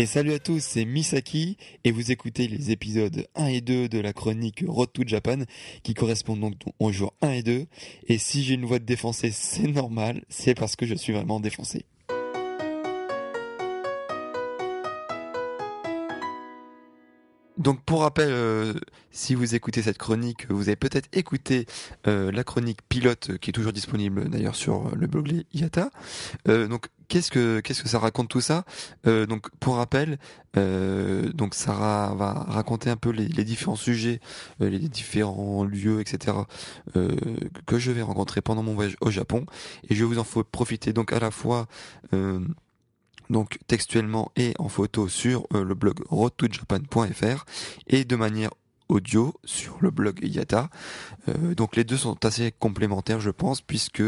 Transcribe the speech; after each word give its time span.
Et 0.00 0.06
salut 0.06 0.32
à 0.32 0.38
tous, 0.38 0.60
c'est 0.60 0.86
Misaki 0.86 1.58
et 1.84 1.90
vous 1.90 2.10
écoutez 2.10 2.48
les 2.48 2.70
épisodes 2.70 3.28
1 3.34 3.46
et 3.48 3.60
2 3.60 3.86
de 3.86 3.98
la 3.98 4.14
chronique 4.14 4.64
Road 4.66 4.88
to 4.94 5.02
Japan 5.06 5.40
qui 5.82 5.92
correspondent 5.92 6.40
donc 6.40 6.54
aux 6.78 6.90
jours 6.90 7.12
1 7.20 7.32
et 7.32 7.42
2. 7.42 7.66
Et 8.06 8.16
si 8.16 8.42
j'ai 8.42 8.54
une 8.54 8.64
voix 8.64 8.78
de 8.78 8.86
défoncé, 8.86 9.30
c'est 9.30 9.68
normal, 9.68 10.24
c'est 10.30 10.54
parce 10.54 10.74
que 10.74 10.86
je 10.86 10.94
suis 10.94 11.12
vraiment 11.12 11.38
défoncé. 11.38 11.84
Donc 17.60 17.82
pour 17.84 18.00
rappel, 18.00 18.30
euh, 18.30 18.72
si 19.10 19.34
vous 19.34 19.54
écoutez 19.54 19.82
cette 19.82 19.98
chronique, 19.98 20.50
vous 20.50 20.70
avez 20.70 20.76
peut-être 20.76 21.10
écouté 21.12 21.66
euh, 22.06 22.32
la 22.32 22.42
chronique 22.42 22.78
pilote 22.88 23.36
qui 23.36 23.50
est 23.50 23.52
toujours 23.52 23.74
disponible 23.74 24.30
d'ailleurs 24.30 24.54
sur 24.54 24.96
le 24.96 25.06
blog 25.06 25.44
IATA. 25.52 25.90
Euh, 26.48 26.68
donc 26.68 26.86
qu'est-ce 27.08 27.30
que 27.30 27.60
qu'est-ce 27.60 27.82
que 27.82 27.88
ça 27.90 27.98
raconte 27.98 28.30
tout 28.30 28.40
ça? 28.40 28.64
Donc 29.04 29.50
pour 29.60 29.76
rappel, 29.76 30.18
donc 30.54 31.54
Sarah 31.54 32.14
va 32.14 32.32
raconter 32.32 32.88
un 32.88 32.96
peu 32.96 33.10
les, 33.10 33.28
les 33.28 33.44
différents 33.44 33.76
sujets, 33.76 34.20
les 34.60 34.78
différents 34.78 35.64
lieux, 35.64 36.00
etc. 36.00 36.38
que 36.94 37.78
je 37.78 37.90
vais 37.90 38.02
rencontrer 38.02 38.40
pendant 38.40 38.62
mon 38.62 38.74
voyage 38.74 38.96
au 39.00 39.10
Japon 39.10 39.44
et 39.88 39.94
je 39.94 40.04
vous 40.04 40.18
en 40.18 40.24
faut 40.24 40.44
profiter 40.44 40.92
donc 40.92 41.12
à 41.12 41.18
la 41.18 41.30
fois 41.30 41.66
donc 43.30 43.58
textuellement 43.66 44.32
et 44.36 44.54
en 44.58 44.68
photo 44.68 45.08
sur 45.08 45.46
euh, 45.54 45.64
le 45.64 45.74
blog 45.74 46.00
roadtojapan.fr 46.08 47.44
et 47.86 48.04
de 48.04 48.16
manière 48.16 48.50
audio 48.90 49.34
sur 49.44 49.76
le 49.80 49.90
blog 49.90 50.18
Yata. 50.22 50.68
Euh, 51.28 51.54
donc 51.54 51.76
les 51.76 51.84
deux 51.84 51.96
sont 51.96 52.24
assez 52.24 52.52
complémentaires, 52.58 53.20
je 53.20 53.30
pense, 53.30 53.60
puisque 53.60 54.02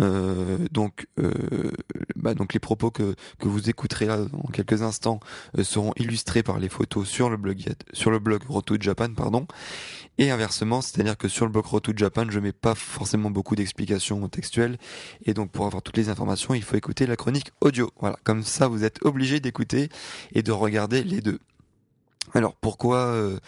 euh, 0.00 0.58
donc 0.70 1.06
bah, 2.16 2.34
donc 2.34 2.54
les 2.54 2.60
propos 2.60 2.90
que 2.90 3.14
vous 3.40 3.68
écouterez 3.68 4.06
là 4.06 4.18
dans 4.18 4.42
quelques 4.52 4.82
instants 4.82 5.20
seront 5.62 5.92
illustrés 5.96 6.42
par 6.42 6.58
les 6.58 6.68
photos 6.68 7.08
sur 7.08 7.30
le 7.30 7.36
blog 7.36 7.62
sur 7.92 8.10
le 8.10 8.18
blog 8.18 8.42
Road 8.48 8.64
to 8.64 8.76
Japan, 8.80 9.12
pardon. 9.14 9.46
Et 10.18 10.30
inversement, 10.30 10.80
c'est-à-dire 10.80 11.16
que 11.16 11.28
sur 11.28 11.46
le 11.46 11.52
blog 11.52 11.64
Road 11.64 11.82
to 11.82 11.92
Japan, 11.96 12.26
je 12.28 12.38
mets 12.38 12.52
pas 12.52 12.74
forcément 12.74 13.30
beaucoup 13.30 13.56
d'explications 13.56 14.28
textuelles, 14.28 14.78
et 15.24 15.34
donc 15.34 15.50
pour 15.50 15.66
avoir 15.66 15.82
toutes 15.82 15.96
les 15.96 16.08
informations, 16.08 16.54
il 16.54 16.62
faut 16.62 16.76
écouter 16.76 17.06
la 17.06 17.16
chronique 17.16 17.50
audio. 17.60 17.90
Voilà, 18.00 18.18
comme 18.24 18.42
ça, 18.42 18.68
vous 18.68 18.84
êtes 18.84 19.04
obligé 19.04 19.40
d'écouter 19.40 19.88
et 20.34 20.42
de 20.42 20.52
regarder 20.52 21.02
les 21.02 21.20
deux. 21.20 21.38
Alors 22.34 22.54
pourquoi 22.54 22.98
euh, 22.98 23.38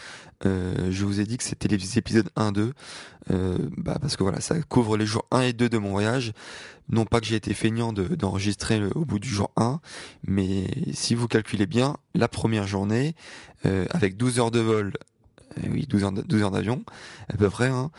euh, 0.45 0.89
je 0.91 1.05
vous 1.05 1.21
ai 1.21 1.25
dit 1.25 1.37
que 1.39 1.45
c'était 1.45 1.69
les 1.69 1.99
épisodes 1.99 2.29
1-2 2.37 2.73
euh, 3.31 3.59
bah 3.79 3.99
Parce 4.01 4.17
que 4.17 4.23
voilà, 4.23 4.41
ça 4.41 4.61
couvre 4.63 4.97
les 4.97 5.07
jours 5.07 5.27
1 5.31 5.41
et 5.41 5.53
2 5.53 5.69
de 5.69 5.79
mon 5.79 5.91
voyage. 5.91 6.33
Non 6.91 7.07
pas 7.07 7.21
que 7.21 7.27
j'ai 7.27 7.37
été 7.37 7.55
feignant 7.55 7.93
d'enregistrer 7.93 8.83
au 8.95 9.05
bout 9.07 9.19
du 9.19 9.29
jour 9.29 9.51
1, 9.57 9.81
mais 10.27 10.67
si 10.93 11.15
vous 11.15 11.29
calculez 11.29 11.67
bien, 11.67 11.97
la 12.15 12.29
première 12.29 12.67
journée, 12.67 13.15
avec 13.63 14.19
12 14.19 14.39
heures 14.39 14.51
de 14.51 14.61
vol, 14.61 14.93
oui 15.67 15.87
12 15.89 16.05
heures, 16.05 16.13
12 16.13 16.43
heures 16.43 16.51
d'avion, 16.51 16.85
à 17.33 17.39
peu 17.39 17.49
près, 17.49 17.69
hein, 17.69 17.91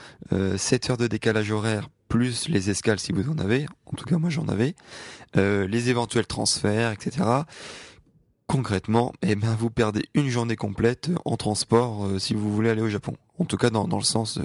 7 0.55 0.91
heures 0.91 0.97
de 0.97 1.07
décalage 1.07 1.49
horaire, 1.49 1.89
plus 2.09 2.47
les 2.47 2.69
escales 2.69 2.99
si 2.99 3.11
vous 3.11 3.27
en 3.27 3.39
avez, 3.39 3.65
en 3.87 3.95
tout 3.97 4.05
cas 4.05 4.19
moi 4.19 4.29
j'en 4.29 4.47
avais, 4.49 4.75
les 5.33 5.89
éventuels 5.89 6.27
transferts, 6.27 6.91
etc 6.91 7.23
concrètement, 8.47 9.13
eh 9.21 9.35
ben, 9.35 9.55
vous 9.55 9.69
perdez 9.69 10.05
une 10.13 10.29
journée 10.29 10.55
complète 10.55 11.09
en 11.25 11.37
transport 11.37 12.05
euh, 12.05 12.19
si 12.19 12.33
vous 12.33 12.53
voulez 12.53 12.69
aller 12.69 12.81
au 12.81 12.89
Japon. 12.89 13.15
En 13.39 13.45
tout 13.45 13.57
cas, 13.57 13.69
dans, 13.69 13.87
dans 13.87 13.97
le 13.97 14.03
sens 14.03 14.37
euh, 14.37 14.43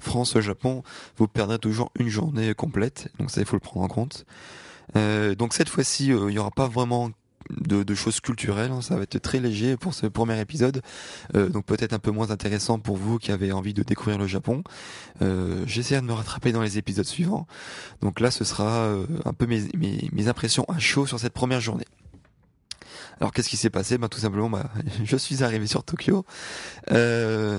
France-Japon, 0.00 0.82
vous 1.16 1.28
perdrez 1.28 1.58
toujours 1.58 1.92
une 1.98 2.08
journée 2.08 2.54
complète. 2.54 3.08
Donc 3.18 3.30
ça, 3.30 3.40
il 3.40 3.46
faut 3.46 3.56
le 3.56 3.60
prendre 3.60 3.84
en 3.84 3.88
compte. 3.88 4.24
Euh, 4.96 5.34
donc 5.34 5.54
cette 5.54 5.68
fois-ci, 5.68 6.08
il 6.08 6.26
n'y 6.26 6.38
aura 6.38 6.50
pas 6.50 6.68
vraiment 6.68 7.10
de, 7.50 7.94
choses 7.94 8.20
culturelles. 8.20 8.72
Hein. 8.72 8.80
ça 8.80 8.96
va 8.96 9.02
être 9.02 9.18
très 9.18 9.38
léger 9.38 9.76
pour 9.76 9.92
ce 9.92 10.06
premier 10.06 10.40
épisode, 10.40 10.80
donc 11.34 11.66
peut-être 11.66 11.92
un 11.92 11.98
peu 11.98 12.10
moins 12.10 12.30
intéressant 12.30 12.78
pour 12.78 12.96
vous 12.96 13.18
qui 13.18 13.32
avez 13.32 13.52
envie 13.52 13.74
de 13.74 13.82
découvrir 13.82 14.18
le 14.18 14.26
Japon. 14.26 14.64
Euh, 15.20 15.62
J'essaierai 15.66 16.00
de 16.00 16.06
me 16.06 16.14
rattraper 16.14 16.52
dans 16.52 16.62
les 16.62 16.78
épisodes 16.78 17.04
suivants. 17.04 17.46
Donc 18.00 18.20
là, 18.20 18.30
ce 18.30 18.44
sera 18.44 18.88
un 19.26 19.32
peu 19.34 19.46
mes, 19.46 19.62
mes, 19.76 20.08
mes 20.12 20.28
impressions 20.28 20.64
à 20.68 20.78
chaud 20.78 21.04
sur 21.04 21.20
cette 21.20 21.34
première 21.34 21.60
journée. 21.60 21.86
Alors 23.20 23.32
qu'est-ce 23.32 23.48
qui 23.48 23.56
s'est 23.56 23.70
passé? 23.70 23.98
Ben 23.98 24.08
tout 24.08 24.20
simplement, 24.20 24.50
bah, 24.50 24.70
je 25.04 25.16
suis 25.16 25.42
arrivé 25.42 25.66
sur 25.66 25.84
Tokyo. 25.84 26.24
Euh, 26.90 27.58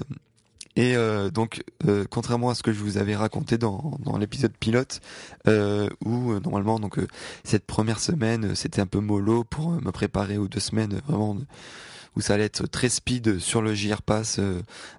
et 0.75 0.95
euh, 0.95 1.29
donc, 1.29 1.63
euh, 1.87 2.05
contrairement 2.09 2.49
à 2.49 2.55
ce 2.55 2.63
que 2.63 2.73
je 2.73 2.79
vous 2.79 2.97
avais 2.97 3.15
raconté 3.15 3.57
dans, 3.57 3.97
l'épisode 4.19 4.51
pilote, 4.57 4.99
euh, 5.47 5.89
où 6.03 6.37
normalement 6.39 6.79
donc 6.79 6.99
cette 7.43 7.65
première 7.65 7.99
semaine 7.99 8.55
c'était 8.55 8.81
un 8.81 8.85
peu 8.85 8.99
mollo 8.99 9.43
pour 9.43 9.71
me 9.71 9.91
préparer 9.91 10.37
aux 10.37 10.47
deux 10.47 10.59
semaines 10.59 11.01
vraiment 11.07 11.37
où 12.15 12.21
ça 12.21 12.35
allait 12.35 12.45
être 12.45 12.65
très 12.67 12.87
speed 12.87 13.39
sur 13.39 13.61
le 13.61 13.73
JR 13.73 14.01
Pass 14.01 14.39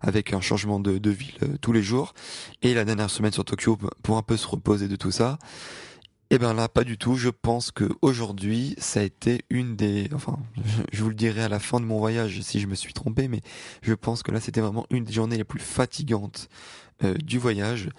avec 0.02 0.34
un 0.34 0.42
changement 0.42 0.80
de, 0.80 0.98
de 0.98 1.10
ville 1.10 1.38
tous 1.62 1.72
les 1.72 1.82
jours, 1.82 2.12
et 2.60 2.74
la 2.74 2.84
dernière 2.84 3.08
semaine 3.08 3.32
sur 3.32 3.44
Tokyo 3.44 3.78
pour 4.02 4.18
un 4.18 4.22
peu 4.22 4.36
se 4.36 4.46
reposer 4.46 4.86
de 4.86 4.96
tout 4.96 5.10
ça. 5.10 5.38
Eh 6.30 6.38
ben 6.38 6.54
là, 6.54 6.68
pas 6.68 6.82
du 6.82 6.98
tout. 6.98 7.14
Je 7.14 7.28
pense 7.28 7.70
que 7.70 7.88
aujourd'hui, 8.02 8.74
ça 8.78 9.00
a 9.00 9.02
été 9.04 9.44
une 9.48 9.76
des, 9.76 10.08
enfin, 10.12 10.38
je 10.92 11.02
vous 11.02 11.08
le 11.08 11.14
dirai 11.14 11.42
à 11.42 11.48
la 11.48 11.60
fin 11.60 11.78
de 11.78 11.84
mon 11.84 11.98
voyage 11.98 12.40
si 12.40 12.58
je 12.58 12.66
me 12.66 12.74
suis 12.74 12.92
trompé, 12.92 13.28
mais 13.28 13.42
je 13.82 13.94
pense 13.94 14.24
que 14.24 14.32
là, 14.32 14.40
c'était 14.40 14.60
vraiment 14.60 14.86
une 14.90 15.04
des 15.04 15.12
journées 15.12 15.36
les 15.36 15.44
plus 15.44 15.60
fatigantes 15.60 16.48
euh, 17.04 17.14
du 17.14 17.38
voyage. 17.38 17.90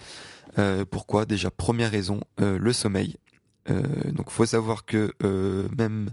Euh, 0.59 0.83
pourquoi? 0.89 1.25
Déjà, 1.25 1.51
première 1.51 1.89
raison, 1.89 2.19
euh, 2.41 2.59
le 2.59 2.73
sommeil. 2.73 3.15
donc, 4.13 4.29
faut 4.29 4.45
savoir 4.45 4.85
que 4.85 5.13
même 5.77 6.09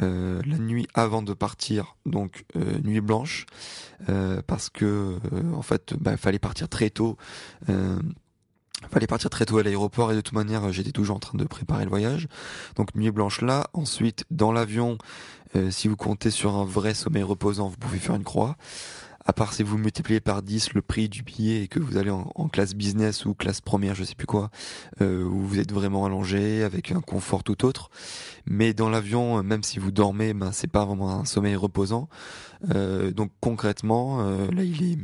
la 0.00 0.58
nuit 0.58 0.86
avant 0.94 1.22
de 1.22 1.32
partir, 1.32 1.96
donc 2.06 2.44
nuit 2.84 3.00
blanche, 3.00 3.46
parce 4.48 4.68
que 4.68 5.16
en 5.54 5.62
fait, 5.62 5.94
bah, 5.94 6.16
fallait 6.16 6.40
partir 6.40 6.68
très 6.68 6.90
tôt 6.90 7.16
fallait 8.90 9.06
partir 9.06 9.30
très 9.30 9.44
tôt 9.44 9.58
à 9.58 9.62
l'aéroport 9.62 10.12
et 10.12 10.14
de 10.14 10.20
toute 10.20 10.34
manière 10.34 10.72
j'étais 10.72 10.92
toujours 10.92 11.16
en 11.16 11.20
train 11.20 11.38
de 11.38 11.44
préparer 11.44 11.84
le 11.84 11.90
voyage. 11.90 12.28
Donc 12.76 12.94
nuit 12.94 13.10
blanche 13.10 13.40
là. 13.40 13.68
Ensuite 13.72 14.24
dans 14.30 14.52
l'avion, 14.52 14.98
euh, 15.56 15.70
si 15.70 15.88
vous 15.88 15.96
comptez 15.96 16.30
sur 16.30 16.54
un 16.56 16.64
vrai 16.64 16.94
sommeil 16.94 17.22
reposant, 17.22 17.68
vous 17.68 17.76
pouvez 17.76 17.98
faire 17.98 18.14
une 18.14 18.24
croix. 18.24 18.56
À 19.28 19.34
part 19.34 19.52
si 19.52 19.62
vous 19.62 19.76
multipliez 19.76 20.20
par 20.20 20.42
10 20.42 20.72
le 20.72 20.80
prix 20.80 21.10
du 21.10 21.22
billet 21.22 21.62
et 21.62 21.68
que 21.68 21.78
vous 21.78 21.98
allez 21.98 22.10
en, 22.10 22.48
classe 22.48 22.74
business 22.74 23.26
ou 23.26 23.34
classe 23.34 23.60
première, 23.60 23.94
je 23.94 24.02
sais 24.02 24.14
plus 24.14 24.26
quoi, 24.26 24.50
euh, 25.02 25.22
où 25.22 25.42
vous 25.42 25.58
êtes 25.58 25.70
vraiment 25.70 26.06
allongé 26.06 26.62
avec 26.62 26.92
un 26.92 27.02
confort 27.02 27.44
tout 27.44 27.66
autre. 27.66 27.90
Mais 28.46 28.72
dans 28.72 28.88
l'avion, 28.88 29.42
même 29.42 29.62
si 29.62 29.78
vous 29.78 29.90
dormez, 29.90 30.32
ben 30.32 30.50
c'est 30.52 30.70
pas 30.70 30.86
vraiment 30.86 31.10
un 31.10 31.26
sommeil 31.26 31.56
reposant. 31.56 32.08
Euh, 32.74 33.10
donc 33.10 33.30
concrètement, 33.40 34.22
euh, 34.22 34.50
là 34.50 34.62
il 34.62 34.92
est 34.92 34.98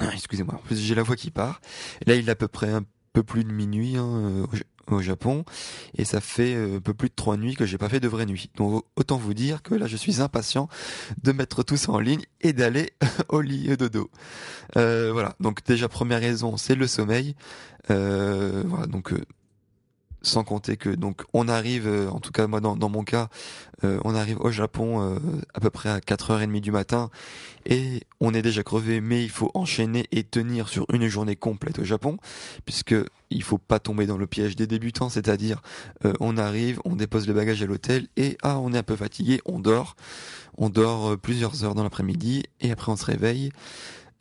excusez-moi, 0.00 0.54
en 0.54 0.58
plus 0.58 0.78
j'ai 0.78 0.94
la 0.94 1.02
voix 1.02 1.16
qui 1.16 1.30
part. 1.30 1.60
Là, 2.06 2.14
il 2.14 2.28
est 2.28 2.32
à 2.32 2.36
peu 2.36 2.48
près 2.48 2.70
un 2.70 2.84
peu 3.12 3.22
plus 3.22 3.44
de 3.44 3.52
minuit 3.52 3.96
hein, 3.96 4.06
euh, 4.06 4.46
au, 4.90 5.00
Japon, 5.00 5.44
et 5.96 6.04
ça 6.04 6.20
fait 6.20 6.54
euh, 6.54 6.76
un 6.76 6.80
peu 6.80 6.94
plus 6.94 7.08
de 7.08 7.14
trois 7.14 7.36
nuits 7.36 7.56
que 7.56 7.64
j'ai 7.64 7.78
pas 7.78 7.88
fait 7.88 7.98
de 7.98 8.08
vraie 8.08 8.26
nuit. 8.26 8.50
Donc 8.56 8.84
autant 8.96 9.16
vous 9.16 9.34
dire 9.34 9.62
que 9.62 9.74
là, 9.74 9.86
je 9.86 9.96
suis 9.96 10.20
impatient 10.20 10.68
de 11.22 11.32
mettre 11.32 11.62
tout 11.62 11.76
ça 11.76 11.92
en 11.92 11.98
ligne 11.98 12.22
et 12.42 12.52
d'aller 12.52 12.92
au 13.28 13.40
lit 13.40 13.74
dodo. 13.76 14.10
Euh, 14.76 15.10
voilà. 15.12 15.34
Donc 15.40 15.64
déjà 15.64 15.88
première 15.88 16.20
raison, 16.20 16.56
c'est 16.56 16.74
le 16.74 16.86
sommeil. 16.86 17.34
Voilà. 17.88 18.86
Donc 18.86 19.14
sans 20.26 20.44
compter 20.44 20.76
que 20.76 20.90
donc 20.90 21.22
on 21.32 21.48
arrive, 21.48 21.86
euh, 21.86 22.08
en 22.08 22.20
tout 22.20 22.32
cas 22.32 22.46
moi 22.46 22.60
dans, 22.60 22.88
mon 22.88 23.04
cas, 23.04 23.28
euh, 23.84 24.00
on 24.04 24.14
arrive 24.14 24.40
au 24.40 24.50
Japon 24.50 25.00
euh, 25.00 25.18
à 25.54 25.60
peu 25.60 25.70
près 25.70 25.88
à 25.88 25.98
4h30 25.98 26.60
du 26.60 26.72
matin 26.72 27.10
et 27.64 28.02
on 28.20 28.34
est 28.34 28.42
déjà 28.42 28.62
crevé, 28.62 29.00
mais 29.00 29.22
il 29.22 29.30
faut 29.30 29.50
enchaîner 29.54 30.06
et 30.12 30.24
tenir 30.24 30.68
sur 30.68 30.86
une 30.92 31.06
journée 31.08 31.36
complète 31.36 31.78
au 31.80 31.84
Japon, 31.84 32.16
puisque 32.64 32.94
il 33.30 33.42
faut 33.42 33.58
pas 33.58 33.80
tomber 33.80 34.06
dans 34.06 34.18
le 34.18 34.26
piège 34.26 34.54
des 34.54 34.68
débutants, 34.68 35.08
c'est-à-dire 35.08 35.62
on 36.20 36.36
arrive, 36.36 36.80
on 36.84 36.94
dépose 36.94 37.26
le 37.26 37.34
bagage 37.34 37.62
à 37.62 37.66
l'hôtel 37.66 38.06
et 38.16 38.38
ah 38.42 38.60
on 38.60 38.72
est 38.72 38.78
un 38.78 38.84
peu 38.84 38.94
fatigué, 38.94 39.40
on 39.46 39.58
dort, 39.58 39.96
on 40.58 40.68
dort 40.68 41.18
plusieurs 41.18 41.64
heures 41.64 41.74
dans 41.74 41.82
l'après-midi 41.82 42.44
et 42.60 42.70
après 42.70 42.92
on 42.92 42.96
se 42.96 43.04
réveille 43.04 43.50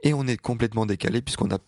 et 0.01 0.15
on 0.15 0.25
est 0.25 0.37
complètement 0.37 0.87
décalé 0.87 1.21
puisqu'on 1.21 1.51
a 1.51 1.59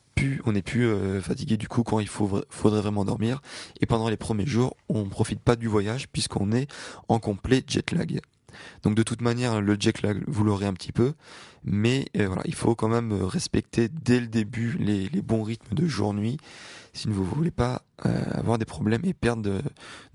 on 0.45 0.55
est 0.55 0.61
plus 0.61 0.87
euh, 0.87 1.21
fatigué 1.21 1.57
du 1.57 1.67
coup 1.67 1.83
quand 1.83 1.99
il 1.99 2.07
faudrait 2.07 2.81
vraiment 2.81 3.05
dormir. 3.05 3.41
Et 3.81 3.85
pendant 3.85 4.09
les 4.09 4.17
premiers 4.17 4.45
jours, 4.45 4.75
on 4.89 5.03
ne 5.03 5.09
profite 5.09 5.39
pas 5.39 5.55
du 5.55 5.67
voyage 5.67 6.07
puisqu'on 6.07 6.51
est 6.51 6.67
en 7.07 7.19
complet 7.19 7.63
jet 7.67 7.91
lag. 7.91 8.19
Donc 8.83 8.95
de 8.95 9.03
toute 9.03 9.21
manière, 9.21 9.61
le 9.61 9.77
jet 9.79 10.01
lag, 10.01 10.23
vous 10.27 10.43
l'aurez 10.43 10.65
un 10.65 10.73
petit 10.73 10.91
peu, 10.91 11.13
mais 11.63 12.07
euh, 12.17 12.27
voilà, 12.27 12.41
il 12.45 12.55
faut 12.55 12.75
quand 12.75 12.87
même 12.87 13.13
respecter 13.13 13.89
dès 13.89 14.19
le 14.19 14.27
début 14.27 14.75
les, 14.79 15.09
bons 15.21 15.43
rythmes 15.43 15.75
de 15.75 15.85
jour-nuit 15.85 16.37
si 16.93 17.07
vous 17.07 17.23
ne 17.23 17.27
voulez 17.27 17.51
pas 17.51 17.83
euh, 18.05 18.23
avoir 18.31 18.57
des 18.57 18.65
problèmes 18.65 19.05
et 19.05 19.13
perdre 19.13 19.61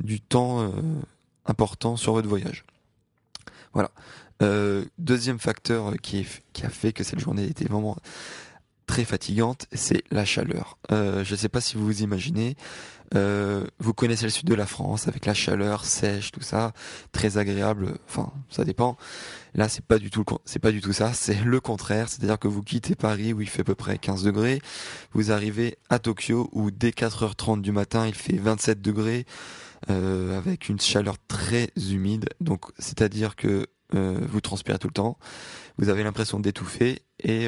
du 0.00 0.20
temps 0.20 0.72
important 1.46 1.96
sur 1.96 2.14
votre 2.14 2.28
voyage. 2.28 2.64
Voilà. 3.72 3.90
deuxième 4.98 5.38
facteur 5.38 5.94
qui, 6.02 6.26
qui 6.52 6.66
a 6.66 6.68
fait 6.68 6.92
que 6.92 7.04
cette 7.04 7.20
journée 7.20 7.44
était 7.44 7.66
vraiment 7.66 7.96
très 8.92 9.06
fatigante, 9.06 9.68
c'est 9.72 10.04
la 10.10 10.26
chaleur. 10.26 10.76
Euh, 10.90 11.24
je 11.24 11.32
ne 11.32 11.36
sais 11.38 11.48
pas 11.48 11.62
si 11.62 11.78
vous 11.78 11.86
vous 11.86 12.02
imaginez, 12.02 12.56
euh, 13.14 13.64
vous 13.78 13.94
connaissez 13.94 14.24
le 14.24 14.30
sud 14.30 14.46
de 14.46 14.54
la 14.54 14.66
France 14.66 15.08
avec 15.08 15.24
la 15.24 15.32
chaleur 15.32 15.86
sèche, 15.86 16.30
tout 16.30 16.42
ça, 16.42 16.74
très 17.10 17.38
agréable. 17.38 17.94
Enfin, 18.06 18.30
ça 18.50 18.66
dépend. 18.66 18.98
Là, 19.54 19.70
c'est 19.70 19.82
pas 19.82 19.98
du 19.98 20.10
tout, 20.10 20.26
c'est 20.44 20.58
pas 20.58 20.72
du 20.72 20.82
tout 20.82 20.92
ça. 20.92 21.14
C'est 21.14 21.42
le 21.42 21.58
contraire. 21.58 22.10
C'est-à-dire 22.10 22.38
que 22.38 22.48
vous 22.48 22.62
quittez 22.62 22.94
Paris 22.94 23.32
où 23.32 23.40
il 23.40 23.48
fait 23.48 23.62
à 23.62 23.64
peu 23.64 23.74
près 23.74 23.96
15 23.96 24.24
degrés, 24.24 24.60
vous 25.14 25.32
arrivez 25.32 25.78
à 25.88 25.98
Tokyo 25.98 26.50
où 26.52 26.70
dès 26.70 26.90
4h30 26.90 27.62
du 27.62 27.72
matin 27.72 28.06
il 28.06 28.14
fait 28.14 28.36
27 28.36 28.82
degrés 28.82 29.24
euh, 29.88 30.36
avec 30.36 30.68
une 30.68 30.80
chaleur 30.80 31.16
très 31.28 31.70
humide. 31.78 32.28
Donc, 32.42 32.66
c'est-à-dire 32.78 33.36
que 33.36 33.68
vous 33.94 34.40
transpirez 34.40 34.78
tout 34.78 34.88
le 34.88 34.94
temps, 34.94 35.18
vous 35.76 35.90
avez 35.90 36.02
l'impression 36.02 36.40
d'étouffer 36.40 37.02
et 37.22 37.46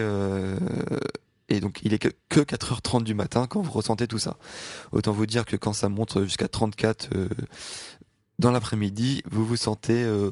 et 1.48 1.60
donc 1.60 1.80
il 1.82 1.92
est 1.92 1.98
que, 1.98 2.10
4h30 2.40 3.04
du 3.04 3.14
matin 3.14 3.46
quand 3.46 3.60
vous 3.60 3.70
ressentez 3.70 4.06
tout 4.06 4.18
ça. 4.18 4.36
Autant 4.92 5.12
vous 5.12 5.26
dire 5.26 5.44
que 5.44 5.56
quand 5.56 5.72
ça 5.72 5.88
monte 5.88 6.24
jusqu'à 6.24 6.48
34 6.48 7.10
euh, 7.14 7.28
dans 8.38 8.50
l'après-midi, 8.50 9.22
vous 9.30 9.44
vous 9.44 9.56
sentez 9.56 10.02
euh, 10.02 10.30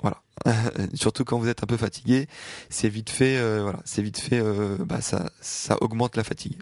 voilà. 0.00 0.22
Surtout 0.94 1.24
quand 1.24 1.38
vous 1.38 1.48
êtes 1.48 1.62
un 1.62 1.66
peu 1.66 1.76
fatigué, 1.76 2.28
c'est 2.70 2.88
vite 2.88 3.10
fait 3.10 3.36
euh, 3.36 3.62
voilà, 3.62 3.80
c'est 3.84 4.02
vite 4.02 4.18
fait 4.18 4.42
bah 4.80 5.00
ça 5.00 5.30
ça 5.40 5.76
augmente 5.82 6.16
la 6.16 6.24
fatigue. 6.24 6.58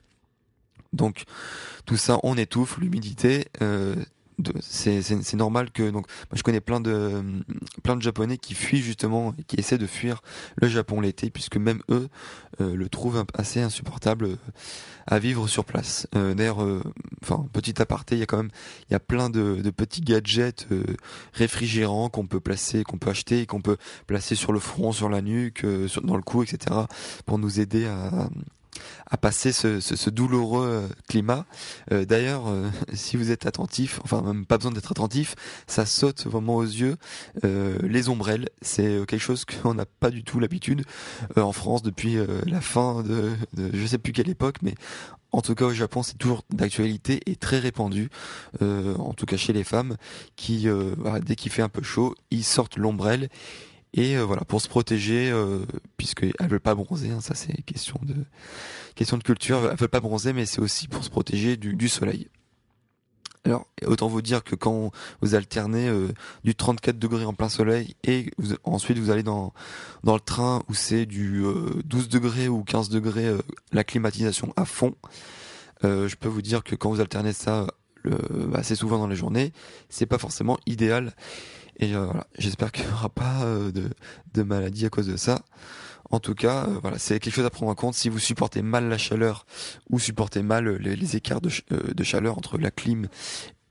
Donc 0.92 1.24
tout 1.86 1.96
ça 1.96 2.18
on 2.22 2.36
étouffe 2.36 2.78
l'humidité 2.78 3.46
c'est 4.60 5.34
normal 5.34 5.70
que 5.70 5.90
donc 5.90 6.06
moi 6.30 6.36
je 6.36 6.42
connais 6.42 6.60
plein 6.60 6.80
de 6.80 7.22
plein 7.82 7.96
de 7.96 8.02
japonais 8.02 8.38
qui 8.38 8.54
fuient 8.54 8.82
justement 8.82 9.32
qui 9.46 9.56
essaient 9.56 9.78
de 9.78 9.86
fuir 9.86 10.22
le 10.60 10.68
Japon 10.68 11.00
l'été 11.00 11.30
puisque 11.30 11.56
même 11.56 11.82
eux 11.90 12.08
euh, 12.60 12.74
le 12.74 12.88
trouvent 12.88 13.24
assez 13.34 13.60
insupportable 13.60 14.24
euh, 14.24 14.36
à 15.06 15.18
vivre 15.18 15.48
sur 15.48 15.64
place. 15.64 16.06
Euh, 16.14 16.34
D'ailleurs, 16.34 16.62
euh, 16.62 16.82
enfin 17.22 17.46
petit 17.52 17.80
aparté, 17.82 18.14
il 18.14 18.18
y 18.18 18.22
a 18.22 18.26
quand 18.26 18.36
même 18.36 18.50
il 18.88 18.92
y 18.92 18.96
a 18.96 19.00
plein 19.00 19.30
de, 19.30 19.60
de 19.62 19.70
petits 19.70 20.00
gadgets 20.00 20.66
réfrigérants 21.32 22.08
qu'on 22.08 22.26
peut 22.26 22.40
placer, 22.40 22.84
qu'on 22.84 22.98
peut 22.98 23.10
acheter 23.10 23.40
et 23.40 23.46
qu'on 23.46 23.60
peut 23.60 23.76
placer 24.06 24.34
sur 24.34 24.52
le 24.52 24.60
front, 24.60 24.92
sur 24.92 25.08
la 25.08 25.22
nuque, 25.22 25.66
dans 26.02 26.16
le 26.16 26.22
cou, 26.22 26.42
etc. 26.42 26.76
pour 27.26 27.38
nous 27.38 27.60
aider 27.60 27.86
à 27.86 28.28
passer 29.22 29.52
ce, 29.52 30.10
douloureux 30.10 30.66
euh, 30.66 30.88
climat. 31.08 31.46
Euh, 31.92 32.04
D'ailleurs, 32.04 32.48
euh, 32.48 32.68
si 32.92 33.16
vous 33.16 33.30
êtes 33.30 33.46
attentif, 33.46 34.00
enfin 34.04 34.22
même 34.22 34.46
pas 34.46 34.58
besoin 34.58 34.72
d'être 34.72 34.90
attentif, 34.90 35.34
ça 35.66 35.86
saute 35.86 36.26
vraiment 36.26 36.56
aux 36.56 36.64
yeux. 36.64 36.96
Les 37.42 38.08
ombrelles, 38.08 38.48
c'est 38.60 39.06
quelque 39.06 39.20
chose 39.20 39.44
qu'on 39.62 39.74
n'a 39.74 39.86
pas 39.86 40.10
du 40.10 40.24
tout 40.24 40.40
l'habitude 40.40 40.84
en 41.36 41.52
France 41.52 41.82
depuis 41.82 42.16
la 42.46 42.60
fin 42.60 43.02
de, 43.02 43.30
de, 43.54 43.70
je 43.72 43.86
sais 43.86 43.98
plus 43.98 44.12
quelle 44.12 44.28
époque, 44.28 44.56
mais 44.62 44.74
en 45.30 45.40
tout 45.40 45.54
cas 45.54 45.66
au 45.66 45.72
Japon, 45.72 46.02
c'est 46.02 46.18
toujours 46.18 46.42
d'actualité 46.50 47.20
et 47.26 47.36
très 47.36 47.58
répandu, 47.58 48.10
en 48.60 49.14
tout 49.14 49.26
cas 49.26 49.36
chez 49.36 49.52
les 49.52 49.64
femmes, 49.64 49.96
qui 50.36 50.66
dès 51.24 51.36
qu'il 51.36 51.52
fait 51.52 51.62
un 51.62 51.68
peu 51.68 51.82
chaud, 51.82 52.14
ils 52.30 52.44
sortent 52.44 52.76
l'ombrelle 52.76 53.28
et 53.94 54.16
euh, 54.16 54.22
voilà, 54.22 54.44
pour 54.44 54.60
se 54.60 54.68
protéger, 54.68 55.30
euh, 55.30 55.60
puisqu'elle 55.96 56.48
veut 56.48 56.60
pas 56.60 56.74
bronzer, 56.74 57.10
hein, 57.10 57.20
ça 57.20 57.34
c'est 57.34 57.62
question 57.62 58.00
de 58.02 58.14
question 58.94 59.18
de 59.18 59.22
culture. 59.22 59.68
Elle 59.70 59.76
veut 59.76 59.88
pas 59.88 60.00
bronzer, 60.00 60.32
mais 60.32 60.46
c'est 60.46 60.60
aussi 60.60 60.88
pour 60.88 61.04
se 61.04 61.10
protéger 61.10 61.56
du, 61.56 61.74
du 61.74 61.88
soleil. 61.88 62.28
Alors, 63.44 63.66
autant 63.86 64.06
vous 64.06 64.22
dire 64.22 64.44
que 64.44 64.54
quand 64.54 64.92
vous 65.20 65.34
alternez 65.34 65.88
euh, 65.88 66.08
du 66.44 66.54
34 66.54 66.98
degrés 66.98 67.24
en 67.24 67.34
plein 67.34 67.48
soleil 67.48 67.96
et 68.04 68.30
ensuite 68.62 68.98
vous 68.98 69.10
allez 69.10 69.24
dans 69.24 69.52
dans 70.04 70.14
le 70.14 70.20
train 70.20 70.62
où 70.68 70.74
c'est 70.74 71.06
du 71.06 71.42
12 71.84 72.08
degrés 72.08 72.48
ou 72.48 72.62
15 72.62 72.88
degrés 72.88 73.36
la 73.72 73.82
climatisation 73.82 74.52
à 74.56 74.64
fond, 74.64 74.94
je 75.82 76.14
peux 76.14 76.28
vous 76.28 76.40
dire 76.42 76.62
que 76.62 76.76
quand 76.76 76.90
vous 76.90 77.00
alternez 77.00 77.32
ça 77.32 77.66
le, 78.04 78.16
assez 78.54 78.76
souvent 78.76 78.98
dans 78.98 79.08
les 79.08 79.16
journées, 79.16 79.52
c'est 79.88 80.06
pas 80.06 80.18
forcément 80.18 80.58
idéal. 80.66 81.12
Et 81.78 81.94
euh, 81.94 82.04
voilà, 82.04 82.26
j'espère 82.38 82.72
qu'il 82.72 82.86
n'y 82.86 82.92
aura 82.92 83.08
pas 83.08 83.42
euh, 83.44 83.72
de, 83.72 83.90
de 84.34 84.42
maladie 84.42 84.86
à 84.86 84.90
cause 84.90 85.06
de 85.06 85.16
ça. 85.16 85.42
En 86.10 86.20
tout 86.20 86.34
cas, 86.34 86.66
euh, 86.66 86.78
voilà, 86.82 86.98
c'est 86.98 87.18
quelque 87.20 87.34
chose 87.34 87.46
à 87.46 87.50
prendre 87.50 87.72
en 87.72 87.74
compte. 87.74 87.94
Si 87.94 88.08
vous 88.08 88.18
supportez 88.18 88.62
mal 88.62 88.88
la 88.88 88.98
chaleur 88.98 89.46
ou 89.90 89.98
supportez 89.98 90.42
mal 90.42 90.68
les, 90.76 91.16
écarts 91.16 91.40
de, 91.40 91.50
de, 91.70 92.04
chaleur 92.04 92.36
entre 92.36 92.58
la 92.58 92.70
clim 92.70 93.08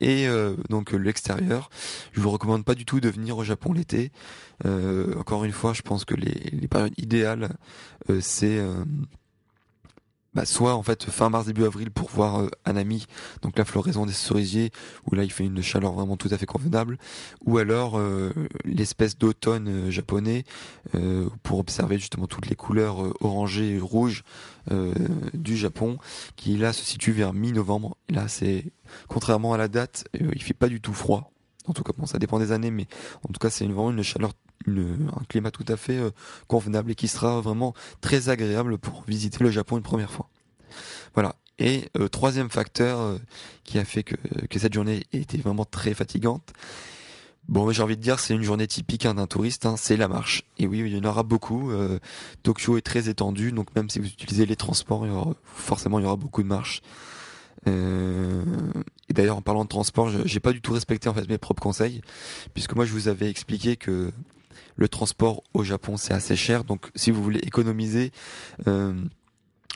et 0.00 0.26
donc 0.68 0.90
l'extérieur, 0.90 1.70
je 2.10 2.20
vous 2.20 2.30
recommande 2.30 2.64
pas 2.64 2.74
du 2.74 2.84
tout 2.84 2.98
de 2.98 3.08
venir 3.08 3.38
au 3.38 3.44
Japon 3.44 3.72
l'été. 3.72 4.10
encore 5.16 5.44
une 5.44 5.52
fois, 5.52 5.74
je 5.74 5.82
pense 5.82 6.04
que 6.04 6.16
les, 6.16 6.50
les 6.50 6.66
périodes 6.66 6.98
idéales, 6.98 7.50
c'est 8.18 8.60
bah, 10.34 10.46
soit 10.46 10.74
en 10.74 10.82
fait 10.82 11.10
fin 11.10 11.28
mars 11.28 11.46
début 11.46 11.64
avril 11.64 11.90
pour 11.90 12.08
voir 12.08 12.40
euh, 12.40 12.48
Anami, 12.64 13.06
donc 13.42 13.58
la 13.58 13.64
floraison 13.64 14.06
des 14.06 14.12
cerisiers 14.12 14.70
où 15.06 15.14
là 15.14 15.24
il 15.24 15.30
fait 15.30 15.44
une 15.44 15.62
chaleur 15.62 15.92
vraiment 15.92 16.16
tout 16.16 16.28
à 16.30 16.38
fait 16.38 16.46
convenable, 16.46 16.98
ou 17.44 17.58
alors 17.58 17.98
euh, 17.98 18.32
l'espèce 18.64 19.18
d'automne 19.18 19.68
euh, 19.68 19.90
japonais 19.90 20.44
pour 21.42 21.58
observer 21.58 21.98
justement 21.98 22.26
toutes 22.26 22.48
les 22.48 22.56
couleurs 22.56 23.12
orangées 23.24 23.76
et 23.76 23.78
rouges 23.78 24.24
du 25.34 25.56
Japon 25.56 25.98
qui 26.36 26.56
là 26.56 26.72
se 26.72 26.84
situe 26.84 27.12
vers 27.12 27.32
mi-novembre. 27.32 27.96
Là 28.08 28.28
c'est 28.28 28.72
contrairement 29.08 29.54
à 29.54 29.58
la 29.58 29.68
date, 29.68 30.04
il 30.14 30.42
fait 30.42 30.54
pas 30.54 30.68
du 30.68 30.80
tout 30.80 30.92
froid. 30.92 31.32
En 31.66 31.72
tout 31.72 31.84
cas, 31.84 31.92
bon, 31.96 32.06
ça 32.06 32.18
dépend 32.18 32.38
des 32.38 32.52
années, 32.52 32.70
mais 32.70 32.86
en 33.28 33.32
tout 33.32 33.38
cas, 33.38 33.48
c'est 33.48 33.64
vraiment 33.64 33.92
une 33.92 34.02
chaleur 34.02 34.32
un 34.66 35.24
climat 35.28 35.50
tout 35.50 35.64
à 35.68 35.76
fait 35.76 35.98
euh, 35.98 36.10
convenable 36.46 36.92
et 36.92 36.94
qui 36.94 37.08
sera 37.08 37.40
vraiment 37.40 37.74
très 38.00 38.28
agréable 38.28 38.78
pour 38.78 39.04
visiter 39.06 39.42
le 39.42 39.50
Japon 39.50 39.76
une 39.76 39.82
première 39.82 40.10
fois. 40.10 40.28
Voilà. 41.14 41.36
Et 41.58 41.90
euh, 41.98 42.08
troisième 42.08 42.50
facteur 42.50 43.00
euh, 43.00 43.18
qui 43.64 43.78
a 43.78 43.84
fait 43.84 44.02
que, 44.02 44.16
que 44.46 44.58
cette 44.58 44.72
journée 44.72 45.04
était 45.12 45.38
vraiment 45.38 45.64
très 45.64 45.94
fatigante, 45.94 46.52
Bon, 47.48 47.68
j'ai 47.72 47.82
envie 47.82 47.96
de 47.96 48.00
dire, 48.00 48.20
c'est 48.20 48.34
une 48.34 48.44
journée 48.44 48.68
typique 48.68 49.04
hein, 49.04 49.14
d'un 49.14 49.26
touriste, 49.26 49.66
hein, 49.66 49.74
c'est 49.76 49.96
la 49.96 50.06
marche. 50.06 50.44
Et 50.58 50.68
oui, 50.68 50.78
il 50.78 50.96
y 50.96 51.00
en 51.00 51.04
aura 51.04 51.24
beaucoup. 51.24 51.72
Tokyo 52.44 52.76
est 52.76 52.82
très 52.82 53.08
étendu, 53.08 53.50
donc 53.50 53.74
même 53.74 53.90
si 53.90 53.98
vous 53.98 54.06
utilisez 54.06 54.46
les 54.46 54.54
transports, 54.54 55.34
forcément, 55.42 55.98
il 55.98 56.02
y 56.02 56.06
aura 56.06 56.14
beaucoup 56.14 56.44
de 56.44 56.46
marches. 56.46 56.82
Et 57.66 59.12
d'ailleurs, 59.12 59.36
en 59.36 59.42
parlant 59.42 59.64
de 59.64 59.68
transport, 59.68 60.08
j'ai 60.24 60.38
pas 60.38 60.52
du 60.52 60.60
tout 60.60 60.72
respecté 60.72 61.08
en 61.08 61.14
fait 61.14 61.28
mes 61.28 61.36
propres 61.36 61.62
conseils, 61.62 62.00
puisque 62.54 62.76
moi, 62.76 62.84
je 62.84 62.92
vous 62.92 63.08
avais 63.08 63.28
expliqué 63.28 63.74
que 63.74 64.12
le 64.76 64.88
transport 64.88 65.42
au 65.54 65.64
Japon 65.64 65.96
c'est 65.96 66.14
assez 66.14 66.36
cher, 66.36 66.64
donc 66.64 66.90
si 66.94 67.10
vous 67.10 67.22
voulez 67.22 67.40
économiser 67.40 68.12
euh, 68.66 68.94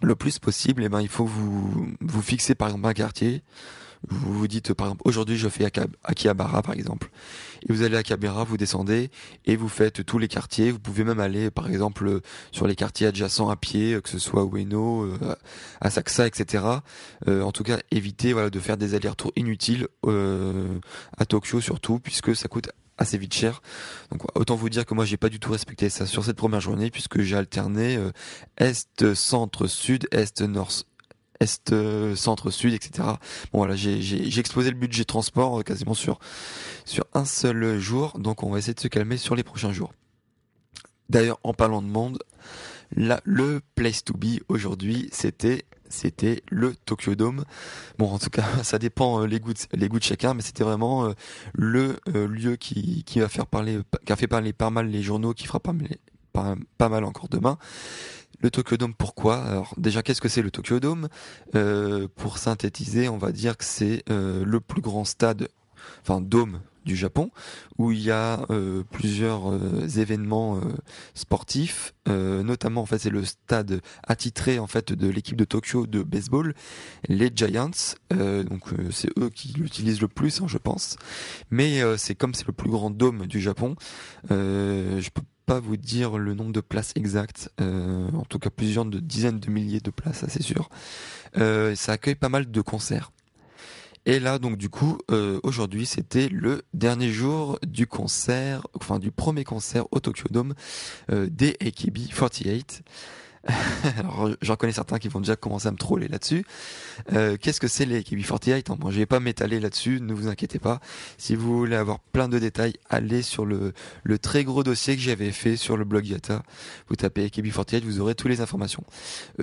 le 0.02 0.14
plus 0.14 0.38
possible, 0.38 0.84
eh 0.84 0.88
ben 0.88 1.00
il 1.00 1.08
faut 1.08 1.24
vous 1.24 1.88
vous 2.00 2.22
fixer 2.22 2.54
par 2.54 2.68
exemple 2.68 2.86
un 2.86 2.94
quartier. 2.94 3.42
Vous 4.08 4.38
vous 4.38 4.46
dites 4.46 4.74
par 4.74 4.88
exemple 4.88 5.02
aujourd'hui 5.04 5.36
je 5.36 5.48
fais 5.48 5.64
Akihabara 6.04 6.62
par 6.62 6.74
exemple 6.74 7.10
et 7.62 7.72
vous 7.72 7.82
allez 7.82 7.96
à 7.96 8.00
Akihabara, 8.00 8.44
vous 8.44 8.56
descendez 8.56 9.10
et 9.46 9.56
vous 9.56 9.68
faites 9.68 10.04
tous 10.04 10.18
les 10.18 10.28
quartiers. 10.28 10.70
Vous 10.70 10.78
pouvez 10.78 11.02
même 11.02 11.18
aller 11.18 11.50
par 11.50 11.68
exemple 11.68 12.20
sur 12.52 12.66
les 12.66 12.76
quartiers 12.76 13.08
adjacents 13.08 13.48
à 13.48 13.56
pied, 13.56 13.98
que 14.02 14.08
ce 14.08 14.18
soit 14.18 14.44
Ueno, 14.44 15.04
euh, 15.04 15.34
Asakusa, 15.80 16.26
etc. 16.26 16.64
Euh, 17.26 17.42
en 17.42 17.52
tout 17.52 17.64
cas 17.64 17.78
évitez 17.90 18.32
voilà 18.32 18.50
de 18.50 18.60
faire 18.60 18.76
des 18.76 18.94
allers-retours 18.94 19.32
inutiles 19.34 19.88
euh, 20.04 20.78
à 21.16 21.24
Tokyo 21.24 21.60
surtout 21.60 21.98
puisque 21.98 22.36
ça 22.36 22.48
coûte 22.48 22.68
assez 22.98 23.18
vite 23.18 23.34
cher. 23.34 23.62
Donc 24.10 24.22
autant 24.34 24.56
vous 24.56 24.68
dire 24.68 24.86
que 24.86 24.94
moi 24.94 25.04
j'ai 25.04 25.16
pas 25.16 25.28
du 25.28 25.38
tout 25.38 25.52
respecté 25.52 25.88
ça 25.88 26.06
sur 26.06 26.24
cette 26.24 26.36
première 26.36 26.60
journée 26.60 26.90
puisque 26.90 27.20
j'ai 27.20 27.36
alterné 27.36 27.96
euh, 27.96 28.10
est 28.58 29.14
centre 29.14 29.66
sud 29.66 30.08
est 30.12 30.40
nord 30.42 30.70
est, 31.40 32.14
centre, 32.14 32.50
sud, 32.50 32.72
etc. 32.72 33.08
Bon 33.52 33.58
voilà, 33.58 33.76
j'ai 33.76 34.38
explosé 34.38 34.70
le 34.70 34.76
budget 34.76 35.04
transport 35.04 35.62
quasiment 35.64 35.94
sur 35.94 36.18
sur 36.84 37.04
un 37.14 37.24
seul 37.24 37.78
jour, 37.78 38.18
donc 38.18 38.42
on 38.42 38.50
va 38.50 38.58
essayer 38.58 38.74
de 38.74 38.80
se 38.80 38.88
calmer 38.88 39.16
sur 39.16 39.34
les 39.34 39.42
prochains 39.42 39.72
jours. 39.72 39.92
D'ailleurs, 41.08 41.38
en 41.44 41.54
parlant 41.54 41.82
de 41.82 41.88
monde, 41.88 42.18
là, 42.96 43.20
le 43.24 43.60
place 43.74 44.04
to 44.04 44.14
be 44.14 44.40
aujourd'hui, 44.48 45.08
c'était 45.12 45.64
c'était 45.88 46.42
le 46.50 46.74
Tokyo 46.74 47.14
Dome. 47.14 47.44
Bon, 47.98 48.10
en 48.10 48.18
tout 48.18 48.30
cas, 48.30 48.44
ça 48.62 48.78
dépend 48.78 49.22
euh, 49.22 49.26
les 49.26 49.40
goûts 49.40 49.52
de, 49.52 50.02
chacun, 50.02 50.34
mais 50.34 50.42
c'était 50.42 50.64
vraiment 50.64 51.06
euh, 51.06 51.12
le 51.54 51.96
euh, 52.14 52.26
lieu 52.26 52.56
qui, 52.56 53.04
va 53.16 53.28
faire 53.28 53.46
parler, 53.46 53.78
qui 54.04 54.12
a 54.12 54.16
fait 54.16 54.26
parler 54.26 54.52
pas 54.52 54.70
mal 54.70 54.88
les 54.88 55.02
journaux, 55.02 55.34
qui 55.34 55.46
fera 55.46 55.60
pas, 55.60 55.72
pas, 56.32 56.54
pas 56.78 56.88
mal 56.88 57.04
encore 57.04 57.28
demain. 57.28 57.58
Le 58.40 58.50
Tokyo 58.50 58.76
Dome, 58.76 58.94
pourquoi? 58.94 59.42
Alors 59.42 59.74
déjà, 59.78 60.02
qu'est-ce 60.02 60.20
que 60.20 60.28
c'est 60.28 60.42
le 60.42 60.50
Tokyo 60.50 60.78
Dome? 60.78 61.08
Pour 62.16 62.36
synthétiser, 62.36 63.08
on 63.08 63.16
va 63.16 63.32
dire 63.32 63.56
que 63.56 63.64
c'est 63.64 64.04
le 64.08 64.58
plus 64.60 64.82
grand 64.82 65.06
stade, 65.06 65.48
enfin 66.02 66.20
dôme 66.20 66.60
du 66.86 66.96
Japon, 66.96 67.30
où 67.76 67.92
il 67.92 68.00
y 68.00 68.10
a 68.10 68.46
euh, 68.50 68.84
plusieurs 68.90 69.52
euh, 69.52 69.86
événements 69.96 70.56
euh, 70.56 70.60
sportifs, 71.14 71.92
notamment 72.06 72.82
en 72.82 72.86
fait 72.86 72.98
c'est 72.98 73.10
le 73.10 73.24
stade 73.24 73.80
attitré 74.04 74.60
en 74.60 74.68
fait 74.68 74.92
de 74.92 75.08
l'équipe 75.08 75.36
de 75.36 75.44
Tokyo 75.44 75.88
de 75.88 76.04
baseball, 76.04 76.54
les 77.08 77.32
Giants. 77.34 77.96
donc 78.10 78.62
c'est 78.92 79.08
eux 79.18 79.28
qui 79.28 79.52
l'utilisent 79.54 80.00
le 80.00 80.06
plus, 80.06 80.40
hein, 80.40 80.44
je 80.46 80.58
pense. 80.58 80.96
Mais 81.50 81.82
c'est 81.96 82.14
comme 82.14 82.32
c'est 82.32 82.46
le 82.46 82.52
plus 82.52 82.70
grand 82.70 82.90
dôme 82.90 83.26
du 83.26 83.40
Japon, 83.40 83.74
je 84.30 85.08
peux 85.10 85.22
pas 85.46 85.58
vous 85.58 85.76
dire 85.76 86.16
le 86.16 86.34
nombre 86.34 86.52
de 86.52 86.60
places 86.60 86.92
exactes, 86.94 87.50
en 87.58 88.24
tout 88.28 88.38
cas 88.38 88.50
plusieurs 88.50 88.84
de 88.84 89.00
dizaines 89.00 89.40
de 89.40 89.50
milliers 89.50 89.80
de 89.80 89.90
places, 89.90 90.18
ça 90.18 90.28
c'est 90.28 90.44
sûr. 90.44 90.68
ça 91.34 91.92
accueille 91.92 92.14
pas 92.14 92.28
mal 92.28 92.48
de 92.48 92.60
concerts. 92.60 93.10
Et 94.08 94.20
là, 94.20 94.38
donc 94.38 94.56
du 94.56 94.68
coup, 94.68 94.98
euh, 95.10 95.40
aujourd'hui, 95.42 95.84
c'était 95.84 96.28
le 96.28 96.62
dernier 96.72 97.10
jour 97.10 97.58
du 97.66 97.88
concert, 97.88 98.64
enfin 98.74 99.00
du 99.00 99.10
premier 99.10 99.42
concert 99.42 99.86
au 99.90 99.98
Tokyo 99.98 100.28
Dome 100.30 100.54
euh, 101.10 101.28
des 101.28 101.54
AKB48. 101.54 102.82
Alors 103.98 104.30
j'en 104.42 104.56
connais 104.56 104.72
certains 104.72 104.98
qui 104.98 105.08
vont 105.08 105.20
déjà 105.20 105.36
commencer 105.36 105.68
à 105.68 105.70
me 105.70 105.76
troller 105.76 106.08
là-dessus. 106.08 106.44
Euh, 107.12 107.36
Qu'est-ce 107.40 107.60
que 107.60 107.68
c'est 107.68 107.84
les 107.84 108.02
KB48 108.02 108.76
Bon, 108.76 108.90
je 108.90 108.98
vais 108.98 109.06
pas 109.06 109.20
m'étaler 109.20 109.60
là-dessus, 109.60 110.00
ne 110.00 110.12
vous 110.12 110.28
inquiétez 110.28 110.58
pas. 110.58 110.80
Si 111.18 111.36
vous 111.36 111.58
voulez 111.58 111.76
avoir 111.76 112.00
plein 112.00 112.28
de 112.28 112.38
détails, 112.38 112.74
allez 112.88 113.22
sur 113.22 113.44
le, 113.44 113.72
très 114.20 114.44
gros 114.44 114.62
dossier 114.62 114.96
que 114.96 115.02
j'avais 115.02 115.30
fait 115.30 115.56
sur 115.56 115.76
le 115.76 115.84
blog 115.84 116.06
Yata. 116.06 116.42
Vous 116.88 116.96
tapez 116.96 117.28
KB48, 117.28 117.82
vous 117.82 118.00
aurez 118.00 118.14
toutes 118.14 118.30
les 118.30 118.40
informations. 118.40 118.84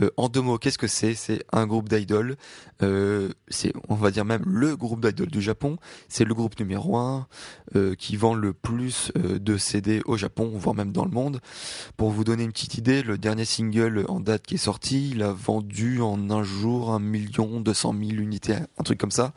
Euh, 0.02 0.10
en 0.18 0.30
deux 0.30 0.42
mots, 0.42 0.58
qu'est-ce 0.58 0.78
que 0.78 0.88
c'est? 0.88 1.14
C'est 1.14 1.44
un 1.52 1.66
groupe 1.68 1.90
d'idoles. 1.90 2.36
Euh, 2.82 3.30
c'est, 3.48 3.74
on 3.88 3.96
va 3.96 4.12
dire 4.12 4.26
même 4.26 4.44
le 4.46 4.76
groupe 4.76 5.06
d'idoles 5.06 5.32
du 5.32 5.42
Japon. 5.42 5.78
C'est 6.10 6.26
le 6.26 6.34
groupe 6.34 6.60
numéro 6.60 6.98
un 6.98 7.28
qui 7.98 8.18
vend 8.18 8.36
le 8.36 8.54
plus 8.54 9.12
de 9.16 9.58
CD 9.58 10.02
au 10.06 10.16
Japon, 10.16 10.52
voire 10.54 10.76
même 10.76 10.92
dans 10.92 11.06
le 11.06 11.12
monde. 11.12 11.40
Pour 11.98 12.12
vous 12.12 12.24
donner 12.24 12.44
une 12.44 12.52
petite 12.52 12.78
idée, 12.78 13.02
le 13.02 13.18
dernier 13.18 13.46
single 13.46 13.93
en 14.08 14.20
date 14.20 14.46
qui 14.46 14.56
est 14.56 14.58
sorti, 14.58 15.12
il 15.12 15.24
a 15.24 15.32
vendu 15.32 16.02
en 16.02 16.30
un 16.30 16.44
jour 16.44 16.92
un 16.92 17.00
million 17.00 17.60
deux 17.60 17.74
cent 17.74 17.94
mille 17.94 18.20
unités, 18.20 18.56
un 18.78 18.84
truc 18.84 19.00
comme 19.00 19.12
ça. 19.12 19.34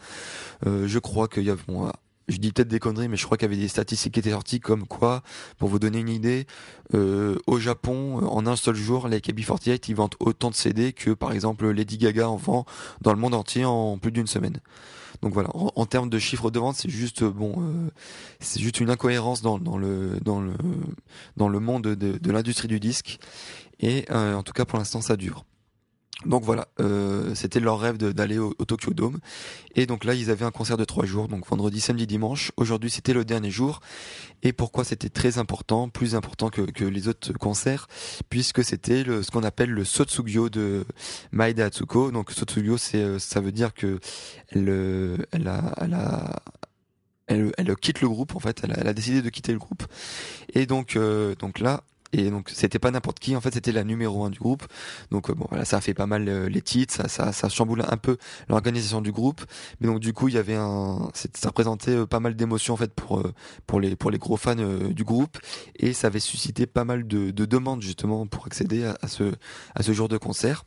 Euh, 0.66 0.86
je 0.86 0.98
crois 0.98 1.28
qu'il 1.28 1.44
y 1.44 1.50
a, 1.50 1.56
bon, 1.68 1.90
je 2.28 2.38
dis 2.38 2.52
peut-être 2.52 2.68
des 2.68 2.78
conneries, 2.78 3.08
mais 3.08 3.16
je 3.16 3.24
crois 3.24 3.36
qu'il 3.36 3.48
y 3.48 3.52
avait 3.52 3.60
des 3.60 3.68
statistiques 3.68 4.14
qui 4.14 4.20
étaient 4.20 4.30
sorties 4.30 4.60
comme 4.60 4.86
quoi, 4.86 5.22
pour 5.58 5.68
vous 5.68 5.78
donner 5.78 5.98
une 5.98 6.08
idée, 6.08 6.46
euh, 6.94 7.36
au 7.46 7.58
Japon, 7.58 8.26
en 8.26 8.46
un 8.46 8.56
seul 8.56 8.74
jour, 8.74 9.08
les 9.08 9.20
KB48 9.20 9.84
ils 9.88 9.94
vendent 9.94 10.16
autant 10.20 10.50
de 10.50 10.54
CD 10.54 10.92
que 10.92 11.10
par 11.10 11.32
exemple 11.32 11.68
Lady 11.68 11.98
Gaga 11.98 12.28
en 12.28 12.36
vend 12.36 12.66
dans 13.00 13.12
le 13.12 13.18
monde 13.18 13.34
entier 13.34 13.64
en 13.64 13.98
plus 13.98 14.12
d'une 14.12 14.26
semaine. 14.26 14.60
Donc 15.22 15.32
voilà, 15.32 15.48
en, 15.54 15.86
termes 15.86 16.10
de 16.10 16.18
chiffre 16.18 16.50
de 16.50 16.58
vente, 16.58 16.76
c'est 16.76 16.90
juste 16.90 17.24
bon, 17.24 17.54
euh, 17.58 17.90
c'est 18.38 18.60
juste 18.60 18.80
une 18.80 18.90
incohérence 18.90 19.40
dans, 19.40 19.58
dans, 19.58 19.78
le 19.78 20.18
dans 20.22 20.40
le 20.40 20.52
dans 21.38 21.48
le 21.48 21.58
monde 21.58 21.84
de, 21.84 21.94
de 21.94 22.32
l'industrie 22.32 22.68
du 22.68 22.80
disque. 22.80 23.18
Et 23.80 24.04
euh, 24.10 24.34
en 24.34 24.42
tout 24.42 24.52
cas, 24.52 24.64
pour 24.64 24.78
l'instant, 24.78 25.00
ça 25.00 25.16
dure. 25.16 25.44
Donc 26.24 26.44
voilà, 26.44 26.66
euh, 26.80 27.34
c'était 27.34 27.60
leur 27.60 27.78
rêve 27.78 27.98
d'aller 27.98 28.38
au, 28.38 28.54
Tokyo 28.54 28.94
Dome. 28.94 29.18
Et 29.74 29.84
donc 29.84 30.04
là, 30.04 30.14
ils 30.14 30.30
avaient 30.30 30.46
un 30.46 30.50
concert 30.50 30.78
de 30.78 30.84
trois 30.84 31.04
jours, 31.04 31.28
donc 31.28 31.46
vendredi, 31.46 31.78
samedi, 31.78 32.06
dimanche. 32.06 32.52
Aujourd'hui, 32.56 32.90
c'était 32.90 33.12
le 33.12 33.24
dernier 33.24 33.50
jour. 33.50 33.80
Et 34.42 34.54
pourquoi 34.54 34.84
c'était 34.84 35.10
très 35.10 35.36
important, 35.36 35.90
plus 35.90 36.14
important 36.14 36.48
que, 36.48 36.62
que 36.62 36.84
les 36.84 37.08
autres 37.08 37.34
concerts, 37.34 37.86
puisque 38.30 38.64
c'était 38.64 39.04
ce 39.04 39.30
qu'on 39.30 39.42
appelle 39.42 39.70
le 39.70 39.84
Sotsugyo 39.84 40.48
de 40.48 40.86
Maeda 41.32 41.66
Atsuko. 41.66 42.10
Donc 42.10 42.32
Sotsugyo, 42.32 42.78
c'est 42.78 43.02
euh, 43.02 43.18
ça 43.18 43.40
veut 43.40 43.52
dire 43.52 43.74
que 43.74 44.00
euh, 44.56 45.18
elle 45.32 45.48
a, 45.48 45.74
elle 45.76 45.94
a 45.94 46.42
elle, 47.26 47.52
elle, 47.58 47.76
quitte 47.76 48.00
le 48.00 48.08
groupe 48.08 48.36
en 48.36 48.38
fait, 48.38 48.60
elle 48.62 48.72
a, 48.72 48.76
elle 48.78 48.88
a, 48.88 48.94
décidé 48.94 49.20
de 49.20 49.28
quitter 49.28 49.52
le 49.52 49.58
groupe. 49.58 49.82
Et 50.54 50.66
donc, 50.66 50.96
euh, 50.96 51.34
donc 51.34 51.58
là, 51.58 51.82
et 52.12 52.30
donc 52.30 52.50
c'était 52.50 52.78
pas 52.78 52.90
n'importe 52.90 53.18
qui, 53.18 53.36
en 53.36 53.40
fait 53.40 53.52
c'était 53.54 53.72
la 53.72 53.84
numéro 53.84 54.24
un 54.24 54.30
du 54.30 54.38
groupe. 54.38 54.64
Donc 55.10 55.30
euh, 55.30 55.34
bon 55.34 55.46
voilà, 55.48 55.64
ça 55.64 55.78
a 55.78 55.80
fait 55.80 55.94
pas 55.94 56.06
mal 56.06 56.28
euh, 56.28 56.48
les 56.48 56.62
titres, 56.62 56.94
ça, 56.94 57.08
ça, 57.08 57.32
ça 57.32 57.48
chamboule 57.48 57.84
un 57.86 57.96
peu 57.96 58.16
l'organisation 58.48 59.00
du 59.00 59.12
groupe. 59.12 59.44
Mais 59.80 59.86
donc 59.88 60.00
du 60.00 60.12
coup 60.12 60.28
il 60.28 60.34
y 60.34 60.38
avait 60.38 60.56
un, 60.56 61.10
ça 61.14 61.48
représentait 61.48 61.96
euh, 61.96 62.06
pas 62.06 62.20
mal 62.20 62.36
d'émotions 62.36 62.74
en 62.74 62.76
fait 62.76 62.92
pour 62.94 63.22
pour 63.66 63.80
les 63.80 63.96
pour 63.96 64.10
les 64.10 64.18
gros 64.18 64.36
fans 64.36 64.54
du 64.54 65.04
groupe 65.04 65.38
et 65.76 65.92
ça 65.92 66.06
avait 66.08 66.20
suscité 66.20 66.66
pas 66.66 66.84
mal 66.84 67.06
de, 67.06 67.30
de 67.30 67.44
demandes 67.44 67.82
justement 67.82 68.26
pour 68.26 68.46
accéder 68.46 68.84
à, 68.84 69.08
ce 69.08 69.32
à 69.74 69.82
ce 69.82 69.92
jour 69.92 70.08
de 70.08 70.16
concert. 70.16 70.64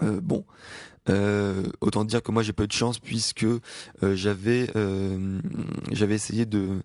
bon, 0.00 0.44
euh, 1.08 1.64
autant 1.80 2.04
dire 2.04 2.22
que 2.22 2.32
moi 2.32 2.42
j'ai 2.42 2.52
pas 2.52 2.64
eu 2.64 2.68
de 2.68 2.72
chance 2.72 2.98
puisque 2.98 3.46
j'avais 4.02 4.68
j'avais 5.92 6.14
essayé 6.14 6.46
de 6.46 6.80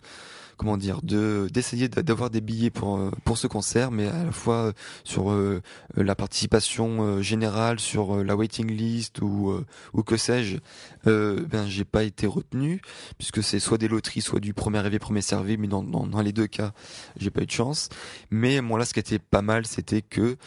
comment 0.57 0.77
dire, 0.77 1.01
de 1.03 1.47
d'essayer 1.53 1.87
d'avoir 1.87 2.29
des 2.29 2.41
billets 2.41 2.69
pour 2.69 2.97
euh, 2.97 3.11
pour 3.23 3.37
ce 3.37 3.47
concert, 3.47 3.91
mais 3.91 4.07
à 4.07 4.25
la 4.25 4.31
fois 4.31 4.55
euh, 4.55 4.73
sur 5.03 5.31
euh, 5.31 5.61
la 5.95 6.15
participation 6.15 7.21
générale, 7.21 7.79
sur 7.79 8.23
la 8.23 8.35
waiting 8.35 8.69
list 8.69 9.21
ou 9.21 9.63
que 10.05 10.17
sais-je, 10.17 10.57
ben 11.05 11.67
j'ai 11.67 11.85
pas 11.85 12.03
été 12.03 12.27
retenu 12.27 12.81
puisque 13.17 13.43
c'est 13.43 13.59
soit 13.59 13.77
des 13.77 13.87
loteries, 13.87 14.21
soit 14.21 14.39
du 14.39 14.53
premier 14.53 14.79
arrivé 14.79 14.99
premier 14.99 15.21
servi, 15.21 15.57
mais 15.57 15.67
dans, 15.67 16.21
les 16.21 16.33
deux 16.33 16.47
cas, 16.47 16.71
j'ai 17.17 17.29
pas 17.29 17.41
eu 17.41 17.45
de 17.45 17.51
chance. 17.51 17.89
Mais 18.31 18.61
moi 18.61 18.79
là, 18.79 18.85
ce 18.85 18.93
qui 18.93 18.99
était 18.99 19.19
pas 19.19 19.41
mal, 19.41 19.65
c'était 19.65 20.01
que 20.01 20.37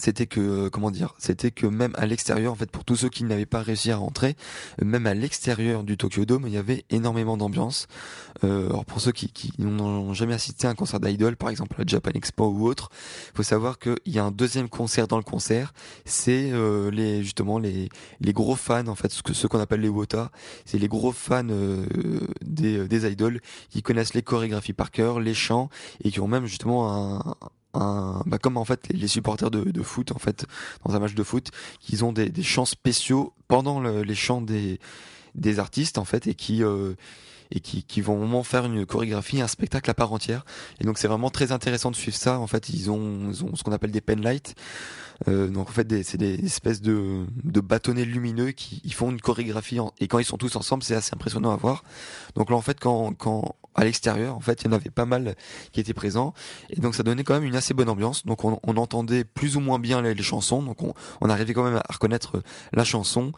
c'était 0.00 0.26
que 0.26 0.40
euh, 0.40 0.70
comment 0.70 0.90
dire 0.90 1.14
c'était 1.18 1.50
que 1.50 1.66
même 1.66 1.92
à 1.96 2.06
l'extérieur 2.06 2.52
en 2.52 2.56
fait 2.56 2.70
pour 2.70 2.84
tous 2.84 2.96
ceux 2.96 3.08
qui 3.08 3.24
n'avaient 3.24 3.46
pas 3.46 3.62
réussi 3.62 3.90
à 3.90 3.96
rentrer 3.96 4.34
même 4.82 5.06
à 5.06 5.14
l'extérieur 5.14 5.84
du 5.84 5.96
Tokyo 5.96 6.24
Dome 6.24 6.44
il 6.46 6.52
y 6.52 6.56
avait 6.56 6.84
énormément 6.90 7.36
d'ambiance. 7.36 7.86
Euh, 8.44 8.68
alors 8.68 8.84
pour 8.84 9.00
ceux 9.00 9.12
qui, 9.12 9.30
qui 9.30 9.52
n'ont 9.58 10.14
jamais 10.14 10.34
assisté 10.34 10.66
à 10.66 10.70
un 10.70 10.74
concert 10.74 11.00
d'idol 11.00 11.36
par 11.36 11.50
exemple 11.50 11.80
à 11.80 11.84
Japan 11.86 12.12
Expo 12.14 12.46
ou 12.46 12.66
autre 12.66 12.90
faut 13.34 13.42
savoir 13.42 13.78
qu'il 13.78 13.98
y 14.06 14.18
a 14.18 14.24
un 14.24 14.30
deuxième 14.30 14.68
concert 14.68 15.06
dans 15.06 15.18
le 15.18 15.22
concert 15.22 15.74
c'est 16.04 16.50
euh, 16.52 16.90
les 16.90 17.22
justement 17.22 17.58
les 17.58 17.88
les 18.20 18.32
gros 18.32 18.56
fans 18.56 18.86
en 18.86 18.94
fait 18.94 19.12
ce 19.12 19.46
qu'on 19.46 19.60
appelle 19.60 19.80
les 19.80 19.88
wota 19.88 20.30
c'est 20.64 20.78
les 20.78 20.88
gros 20.88 21.12
fans 21.12 21.46
euh, 21.50 21.84
des 22.42 22.88
des 22.88 23.10
idoles 23.10 23.40
qui 23.68 23.82
connaissent 23.82 24.14
les 24.14 24.22
chorégraphies 24.22 24.72
par 24.72 24.90
cœur 24.90 25.20
les 25.20 25.34
chants 25.34 25.68
et 26.02 26.10
qui 26.10 26.20
ont 26.20 26.28
même 26.28 26.46
justement 26.46 26.90
un 26.90 27.36
un, 27.74 28.22
bah 28.26 28.38
comme 28.38 28.56
en 28.56 28.64
fait 28.64 28.88
les 28.90 29.08
supporters 29.08 29.50
de, 29.50 29.70
de, 29.70 29.82
foot 29.82 30.12
en 30.12 30.18
fait 30.18 30.46
dans 30.84 30.94
un 30.94 30.98
match 30.98 31.14
de 31.14 31.22
foot, 31.22 31.50
qu'ils 31.80 32.04
ont 32.04 32.12
des, 32.12 32.28
des 32.28 32.42
chants 32.42 32.64
spéciaux 32.64 33.32
pendant 33.48 33.80
le, 33.80 34.02
les 34.02 34.14
chants 34.14 34.40
des, 34.40 34.80
des 35.34 35.58
artistes 35.58 35.98
en 35.98 36.04
fait 36.04 36.26
et 36.26 36.34
qui 36.34 36.62
euh, 36.62 36.94
et 37.52 37.60
qui, 37.60 37.82
qui 37.82 38.00
vont 38.00 38.16
vraiment 38.16 38.42
faire 38.42 38.64
une 38.64 38.86
chorégraphie, 38.86 39.40
un 39.40 39.48
spectacle 39.48 39.90
à 39.90 39.94
part 39.94 40.12
entière. 40.12 40.44
Et 40.80 40.84
donc 40.84 40.98
c'est 40.98 41.08
vraiment 41.08 41.30
très 41.30 41.52
intéressant 41.52 41.90
de 41.90 41.96
suivre 41.96 42.16
ça. 42.16 42.38
En 42.38 42.46
fait, 42.46 42.68
ils 42.68 42.90
ont, 42.90 43.28
ils 43.28 43.44
ont 43.44 43.56
ce 43.56 43.64
qu'on 43.64 43.72
appelle 43.72 43.90
des 43.90 44.00
penlights. 44.00 44.54
Euh, 45.28 45.48
donc 45.48 45.68
en 45.68 45.72
fait, 45.72 46.02
c'est 46.02 46.18
des 46.18 46.34
espèces 46.44 46.80
de, 46.80 47.26
de 47.44 47.60
bâtonnets 47.60 48.04
lumineux 48.04 48.52
qui 48.52 48.80
ils 48.84 48.94
font 48.94 49.10
une 49.10 49.20
chorégraphie 49.20 49.78
et 49.98 50.08
quand 50.08 50.18
ils 50.18 50.24
sont 50.24 50.38
tous 50.38 50.56
ensemble, 50.56 50.82
c'est 50.82 50.94
assez 50.94 51.14
impressionnant 51.14 51.52
à 51.52 51.56
voir. 51.56 51.84
Donc 52.34 52.50
là, 52.50 52.56
en 52.56 52.62
fait, 52.62 52.78
quand, 52.80 53.12
quand 53.14 53.56
à 53.74 53.84
l'extérieur. 53.84 54.36
En 54.36 54.40
fait, 54.40 54.62
il 54.62 54.66
y 54.66 54.68
en 54.68 54.72
avait 54.72 54.90
pas 54.90 55.06
mal 55.06 55.36
qui 55.72 55.80
étaient 55.80 55.94
présents. 55.94 56.34
Et 56.70 56.80
donc, 56.80 56.94
ça 56.94 57.02
donnait 57.02 57.24
quand 57.24 57.34
même 57.34 57.44
une 57.44 57.56
assez 57.56 57.74
bonne 57.74 57.88
ambiance. 57.88 58.26
Donc, 58.26 58.44
on, 58.44 58.58
on 58.62 58.76
entendait 58.76 59.24
plus 59.24 59.56
ou 59.56 59.60
moins 59.60 59.78
bien 59.78 60.02
les, 60.02 60.16
chansons. 60.22 60.62
Donc, 60.62 60.82
on, 60.82 60.94
on, 61.20 61.30
arrivait 61.30 61.54
quand 61.54 61.64
même 61.64 61.76
à 61.76 61.92
reconnaître 61.92 62.42
la 62.72 62.84
chanson. 62.84 63.32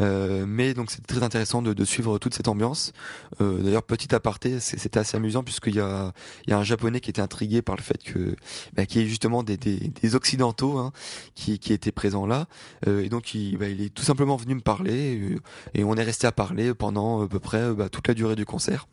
Euh, 0.00 0.44
mais 0.46 0.74
donc, 0.74 0.90
c'était 0.90 1.14
très 1.14 1.22
intéressant 1.22 1.62
de, 1.62 1.72
de, 1.72 1.84
suivre 1.84 2.18
toute 2.18 2.34
cette 2.34 2.48
ambiance. 2.48 2.92
Euh, 3.40 3.62
D'ailleurs, 3.62 3.82
petit 3.82 4.14
aparté, 4.14 4.60
c'était 4.60 4.98
assez 4.98 5.16
amusant 5.16 5.42
puisqu'il 5.42 5.76
y 5.76 5.80
a, 5.80 6.12
il 6.46 6.50
y 6.50 6.52
a 6.52 6.58
un 6.58 6.64
japonais 6.64 7.00
qui 7.00 7.10
était 7.10 7.22
intrigué 7.22 7.62
par 7.62 7.76
le 7.76 7.82
fait 7.82 8.02
que, 8.02 8.36
bah, 8.74 8.86
qu'il 8.86 9.02
y 9.02 9.04
ait 9.04 9.08
justement 9.08 9.42
des, 9.42 9.56
des, 9.56 9.76
des 9.76 10.14
occidentaux 10.14 10.78
hein, 10.78 10.92
qui, 11.34 11.58
qui 11.58 11.72
étaient 11.72 11.92
présents 11.92 12.26
là. 12.26 12.46
Euh, 12.86 13.02
et 13.02 13.08
donc, 13.08 13.34
il, 13.34 13.56
bah, 13.56 13.68
il 13.68 13.80
est 13.82 13.92
tout 13.92 14.04
simplement 14.04 14.36
venu 14.36 14.54
me 14.54 14.60
parler. 14.60 15.18
Euh, 15.18 15.40
et 15.74 15.84
on 15.84 15.94
est 15.96 16.02
resté 16.02 16.26
à 16.26 16.32
parler 16.32 16.74
pendant 16.74 17.22
à 17.22 17.28
peu 17.28 17.40
près 17.40 17.72
bah, 17.72 17.88
toute 17.88 18.08
la 18.08 18.14
durée 18.14 18.36
du 18.36 18.44
concert. 18.44 18.86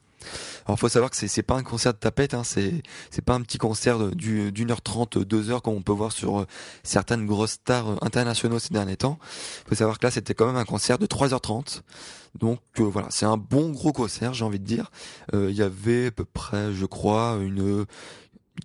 Alors 0.66 0.80
faut 0.80 0.90
savoir 0.90 1.10
que 1.10 1.18
c'est 1.18 1.28
c'est 1.28 1.44
pas 1.44 1.56
un 1.56 1.64
concert 1.64 1.94
de 1.94 1.98
tapette, 1.98 2.34
hein, 2.34 2.44
c'est 2.44 2.84
c'est 3.10 3.24
pas 3.24 3.34
un 3.34 3.42
petit 3.42 3.58
concert 3.58 4.00
d'une 4.16 4.72
heure 4.72 4.82
trente, 4.82 5.18
deux 5.18 5.50
heures 5.50 5.62
comme 5.62 5.76
on 5.76 5.82
peut 5.82 5.92
voir 5.92 6.12
sur 6.12 6.42
euh, 6.42 6.46
certaines 6.84 7.26
grosses 7.26 7.54
stars 7.54 7.90
euh, 7.90 7.96
internationaux 8.02 8.60
ces 8.60 8.74
derniers 8.74 8.98
temps. 8.98 9.18
Faut 9.68 9.76
savoir 9.76 10.00
que 10.00 10.06
là 10.06 10.12
c'était 10.12 10.34
quand 10.34 10.46
même 10.46 10.58
un 10.58 10.66
concert 10.66 10.98
de 10.98 11.08
3h30. 11.08 11.82
Donc 12.40 12.60
euh, 12.80 12.84
voilà, 12.84 13.08
c'est 13.10 13.26
un 13.26 13.38
bon 13.38 13.72
gros 13.72 13.92
concert, 13.92 14.34
j'ai 14.34 14.46
envie 14.46 14.60
de 14.60 14.66
dire. 14.66 14.92
Il 15.34 15.52
y 15.52 15.62
avait 15.62 16.08
à 16.08 16.12
peu 16.12 16.26
près, 16.26 16.74
je 16.74 16.86
crois, 16.86 17.38
une 17.42 17.86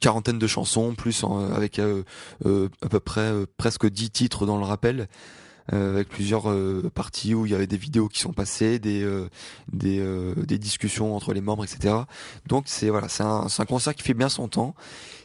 quarantaine 0.00 0.38
de 0.38 0.46
chansons, 0.46 0.94
plus 0.94 1.24
avec 1.54 1.78
à 1.78 2.88
peu 2.88 3.00
près 3.00 3.32
presque 3.56 3.88
dix 3.88 4.10
titres 4.10 4.46
dans 4.46 4.58
le 4.58 4.64
rappel. 4.64 5.08
Euh, 5.72 5.94
avec 5.94 6.08
plusieurs 6.08 6.48
euh, 6.48 6.88
parties 6.94 7.34
où 7.34 7.44
il 7.44 7.50
y 7.50 7.54
avait 7.54 7.66
des 7.66 7.76
vidéos 7.76 8.08
qui 8.08 8.20
sont 8.20 8.32
passées, 8.32 8.78
des 8.78 9.02
euh, 9.02 9.28
des, 9.72 10.00
des 10.46 10.58
discussions 10.58 11.16
entre 11.16 11.32
les 11.32 11.40
membres, 11.40 11.64
etc. 11.64 11.94
Donc 12.46 12.64
c'est 12.66 12.88
voilà, 12.88 13.08
c'est 13.08 13.24
un, 13.24 13.46
un 13.58 13.64
concert 13.64 13.94
qui 13.94 14.02
fait 14.02 14.14
bien 14.14 14.28
son 14.28 14.46
temps 14.48 14.74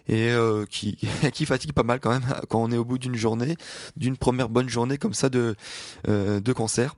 et 0.08 0.32
qui 0.70 0.98
qui 1.34 1.46
fatigue 1.46 1.74
pas 1.74 1.84
mal 1.84 2.00
quand 2.00 2.10
même 2.10 2.26
quand 2.50 2.62
on 2.62 2.72
est 2.72 2.78
au 2.78 2.86
bout 2.86 2.98
d'une 2.98 3.16
journée, 3.16 3.56
d'une 3.98 4.18
première 4.18 4.50
bonne 4.50 4.70
journée 4.70 4.98
comme 4.98 5.14
ça 5.14 5.30
de 5.30 5.56
de 6.08 6.54
concert 6.54 6.96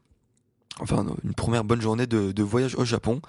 enfin 0.80 1.06
une 1.24 1.34
première 1.34 1.63
bonne 1.63 1.82
journée 1.82 2.08
de, 2.08 2.44
voyage 2.44 2.75
au 2.75 2.86
Japon. 2.86 3.22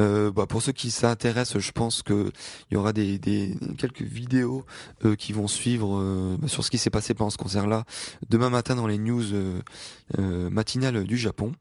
Euh, 0.00 0.30
bah, 0.30 0.46
pour 0.46 0.62
ceux 0.62 0.72
qui 0.72 0.90
s'intéressent, 0.90 1.62
je 1.62 1.72
pense 1.72 2.02
que 2.02 2.30
il 2.70 2.74
y 2.74 2.76
aura 2.76 2.92
des, 2.92 3.18
des 3.18 3.56
quelques 3.78 4.02
vidéos 4.02 4.64
euh, 5.04 5.16
qui 5.16 5.32
vont 5.32 5.48
suivre 5.48 5.98
euh, 6.00 6.36
bah, 6.38 6.48
sur 6.48 6.64
ce 6.64 6.70
qui 6.70 6.78
s'est 6.78 6.90
passé 6.90 7.14
pendant 7.14 7.30
ce 7.30 7.38
concert-là 7.38 7.84
demain 8.28 8.50
matin 8.50 8.74
dans 8.74 8.86
les 8.86 8.98
news 8.98 9.24
euh, 9.32 10.50
matinales 10.50 11.04
du 11.04 11.16
Japon. 11.16 11.52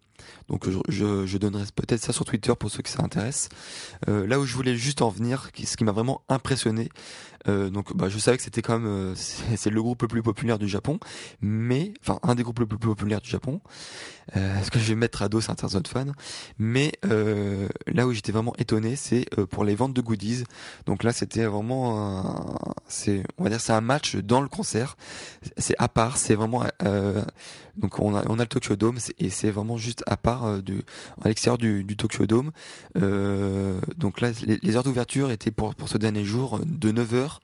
Donc 0.50 0.70
je, 0.70 1.26
je, 1.26 1.38
donnerai 1.38 1.66
peut-être 1.76 2.02
ça 2.02 2.14
sur 2.14 2.26
Twitter 2.26 2.54
pour 2.58 2.70
ceux 2.70 2.82
qui 2.82 2.92
s'intéressent. 2.92 3.50
Euh, 4.08 4.26
là 4.28 4.40
où 4.40 4.46
je 4.46 4.56
voulais 4.56 4.76
juste 4.76 5.02
en 5.02 5.10
venir, 5.10 5.50
ce 5.64 5.78
qui 5.78 5.84
m'a 5.84 5.92
vraiment 5.92 6.22
impressionné, 6.30 6.90
euh, 7.48 7.70
donc 7.70 7.96
bah, 7.96 8.10
je 8.10 8.18
savais 8.18 8.38
que 8.38 8.44
c'était 8.44 8.62
quand 8.62 8.80
même 8.80 8.88
euh, 8.88 9.16
c'est 9.56 9.70
le 9.70 9.82
groupe 9.82 10.02
le 10.02 10.08
plus 10.08 10.22
populaire 10.22 10.60
du 10.60 10.68
Japon, 10.68 11.00
mais 11.42 11.94
enfin 12.02 12.20
un 12.24 12.36
des 12.36 12.44
groupes 12.44 12.60
le 12.60 12.66
plus 12.66 12.78
populaires 12.78 13.22
du 13.22 13.30
Japon. 13.30 13.62
Euh, 14.36 14.62
ce 14.62 14.72
que 14.72 14.80
je 14.80 14.86
vais 14.86 14.96
mettre 14.96 15.22
à 15.22 15.30
dos 15.30 15.40
certains 15.40 15.74
autres 15.76 15.90
fans, 15.90 16.12
mais 16.60 16.92
euh, 17.06 17.70
là 17.88 18.08
où 18.08 18.12
j'étais 18.12 18.34
vraiment 18.34 18.54
étonné, 18.58 18.98
c'est 18.98 19.26
pour 19.50 19.64
les 19.64 19.76
ventes 19.76 19.94
de 19.94 20.02
goodies. 20.02 20.44
Donc 20.86 21.04
là 21.04 21.14
c'était 21.14 21.46
vraiment 21.46 22.60
c'est 22.88 23.24
on 23.38 23.44
va 23.44 23.50
dire 23.50 23.62
c'est 23.62 23.74
un 23.74 23.82
match 23.82 24.16
dans 24.18 24.42
le 24.42 24.50
concert. 24.50 24.98
C'est 25.58 25.76
à 25.78 25.88
part, 25.88 26.18
c'est 26.18 26.36
vraiment 26.36 26.64
donc 27.78 28.00
on 28.00 28.16
a 28.16 28.24
on 28.28 28.40
a 28.40 28.44
le 28.44 28.48
Tokyo 28.48 28.76
Dome 28.76 28.98
et 29.20 29.30
c'est 29.30 29.52
vraiment 29.52 29.78
juste 29.78 30.04
à 30.08 30.18
part 30.18 30.62
du 30.62 30.82
à 31.22 31.28
l'extérieur 31.28 31.58
du, 31.58 31.84
du 31.84 31.96
Tokyo 31.96 32.26
Dome. 32.26 32.52
donc 33.98 34.22
là 34.22 34.32
les, 34.46 34.76
heures 34.76 34.84
d'ouverture 34.84 35.32
étaient 35.32 35.52
pour 35.52 35.76
pour 35.76 35.90
ce 35.90 35.98
dernier 35.98 36.26
jour 36.26 36.60
de 36.66 36.92
9h 36.92 37.38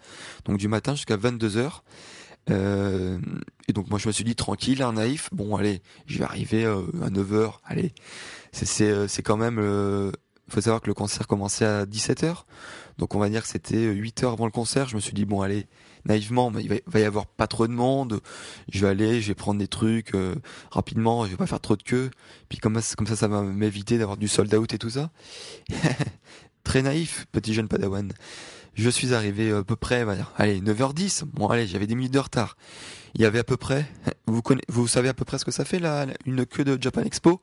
donc 0.46 0.58
du 0.58 0.68
matin 0.68 0.96
jusqu'à 0.96 1.18
22h. 1.18 1.82
Euh, 2.50 3.20
et 3.68 3.74
donc 3.74 3.90
moi 3.90 4.00
je 4.00 4.08
me 4.08 4.12
suis 4.12 4.24
dit 4.24 4.36
tranquille, 4.36 4.82
un 4.82 4.94
naïf, 4.94 5.30
bon 5.32 5.56
allez, 5.56 5.82
je 6.06 6.20
vais 6.20 6.26
arriver 6.26 6.66
euh, 6.66 6.82
à 7.02 7.10
9h, 7.10 7.54
allez. 7.66 7.94
C'est 8.52 8.90
euh, 8.90 9.08
c'est 9.08 9.24
quand 9.24 9.38
même 9.38 9.60
euh, 9.60 10.12
faut 10.50 10.62
savoir 10.62 10.82
que 10.82 10.88
le 10.88 10.94
concert 10.94 11.28
commençait 11.28 11.66
à 11.66 11.86
17h. 11.86 12.44
Donc 12.98 13.16
on 13.16 13.20
va 13.20 13.30
dire 13.30 13.44
que 13.44 13.48
c'était 13.48 13.86
8 13.86 14.24
heures 14.24 14.34
avant 14.34 14.46
le 14.46 14.52
concert, 14.52 14.88
je 14.90 14.96
me 14.96 15.02
suis 15.02 15.14
dit 15.14 15.26
bon 15.26 15.42
allez, 15.42 15.68
naïvement, 16.06 16.52
il 16.60 16.82
va, 16.86 17.00
y 17.00 17.04
avoir 17.04 17.26
pas 17.26 17.48
trop 17.48 17.68
de 17.68 17.74
monde, 17.74 18.22
je 18.70 18.82
vais 18.82 18.88
aller, 18.88 19.22
je 19.22 19.28
vais 19.30 19.36
prendre 19.36 19.60
des 19.60 19.68
trucs 19.68 20.14
rapidement, 20.72 21.26
je 21.26 21.32
vais 21.32 21.38
pas 21.38 21.48
faire 21.48 21.62
trop 21.62 21.76
de 21.76 21.84
queue. 21.84 22.12
Puis 22.50 22.58
comme 22.58 22.80
ça 22.82 22.96
comme 22.96 23.08
ça 23.08 23.16
ça 23.16 23.28
va 23.28 23.42
m'éviter 23.44 23.98
d'avoir 23.98 24.18
du 24.18 24.28
sold 24.28 24.54
out 24.54 24.74
et 24.74 24.78
tout 24.78 24.90
ça. 24.90 25.12
Très 26.64 26.82
naïf, 26.82 27.26
petit 27.32 27.54
jeune 27.54 27.68
padawan. 27.68 28.14
Je 28.76 28.90
suis 28.90 29.14
arrivé 29.14 29.52
à 29.52 29.64
peu 29.64 29.76
près, 29.76 30.06
allez, 30.38 30.60
9h10. 30.60 31.26
Bon, 31.26 31.48
allez, 31.48 31.68
j'avais 31.68 31.86
des 31.86 31.94
minutes 31.94 32.14
de 32.14 32.20
retard. 32.20 32.58
Il 33.14 33.22
y 33.22 33.26
avait 33.26 33.40
à 33.40 33.44
peu 33.44 33.58
près, 33.58 33.86
vous 34.28 34.42
connaissez, 34.42 34.66
vous 34.70 34.88
savez 34.88 35.10
à 35.10 35.14
peu 35.14 35.26
près 35.26 35.38
ce 35.38 35.46
que 35.46 35.52
ça 35.52 35.66
fait 35.66 35.80
là, 35.80 36.08
une 36.26 36.46
queue 36.46 36.64
de 36.64 36.82
Japan 36.82 37.02
Expo? 37.04 37.42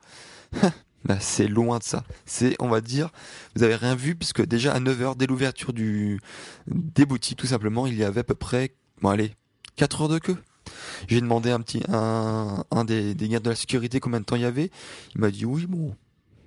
bah, 1.05 1.17
c'est 1.19 1.47
loin 1.47 1.79
de 1.79 1.83
ça. 1.83 2.03
C'est, 2.25 2.55
on 2.59 2.69
va 2.69 2.81
dire, 2.81 3.09
vous 3.55 3.63
avez 3.63 3.75
rien 3.75 3.95
vu 3.95 4.15
puisque 4.15 4.45
déjà 4.45 4.73
à 4.73 4.79
9h 4.79 5.17
dès 5.17 5.27
l'ouverture 5.27 5.73
du 5.73 6.19
des 6.67 7.05
boutiques, 7.05 7.37
tout 7.39 7.47
simplement, 7.47 7.87
il 7.87 7.95
y 7.95 8.03
avait 8.03 8.21
à 8.21 8.23
peu 8.23 8.35
près, 8.35 8.75
bon 9.01 9.09
allez, 9.09 9.33
4 9.77 10.01
heures 10.01 10.09
de 10.09 10.19
queue. 10.19 10.37
J'ai 11.07 11.19
demandé 11.21 11.49
un 11.49 11.59
petit, 11.59 11.83
un, 11.89 12.63
un 12.69 12.85
des, 12.85 13.15
des 13.15 13.27
gardes 13.27 13.43
de 13.43 13.49
la 13.49 13.55
sécurité 13.55 13.99
combien 13.99 14.19
de 14.19 14.25
temps 14.25 14.35
il 14.35 14.43
y 14.43 14.45
avait. 14.45 14.69
Il 15.15 15.21
m'a 15.21 15.31
dit 15.31 15.45
oui, 15.45 15.65
bon, 15.65 15.95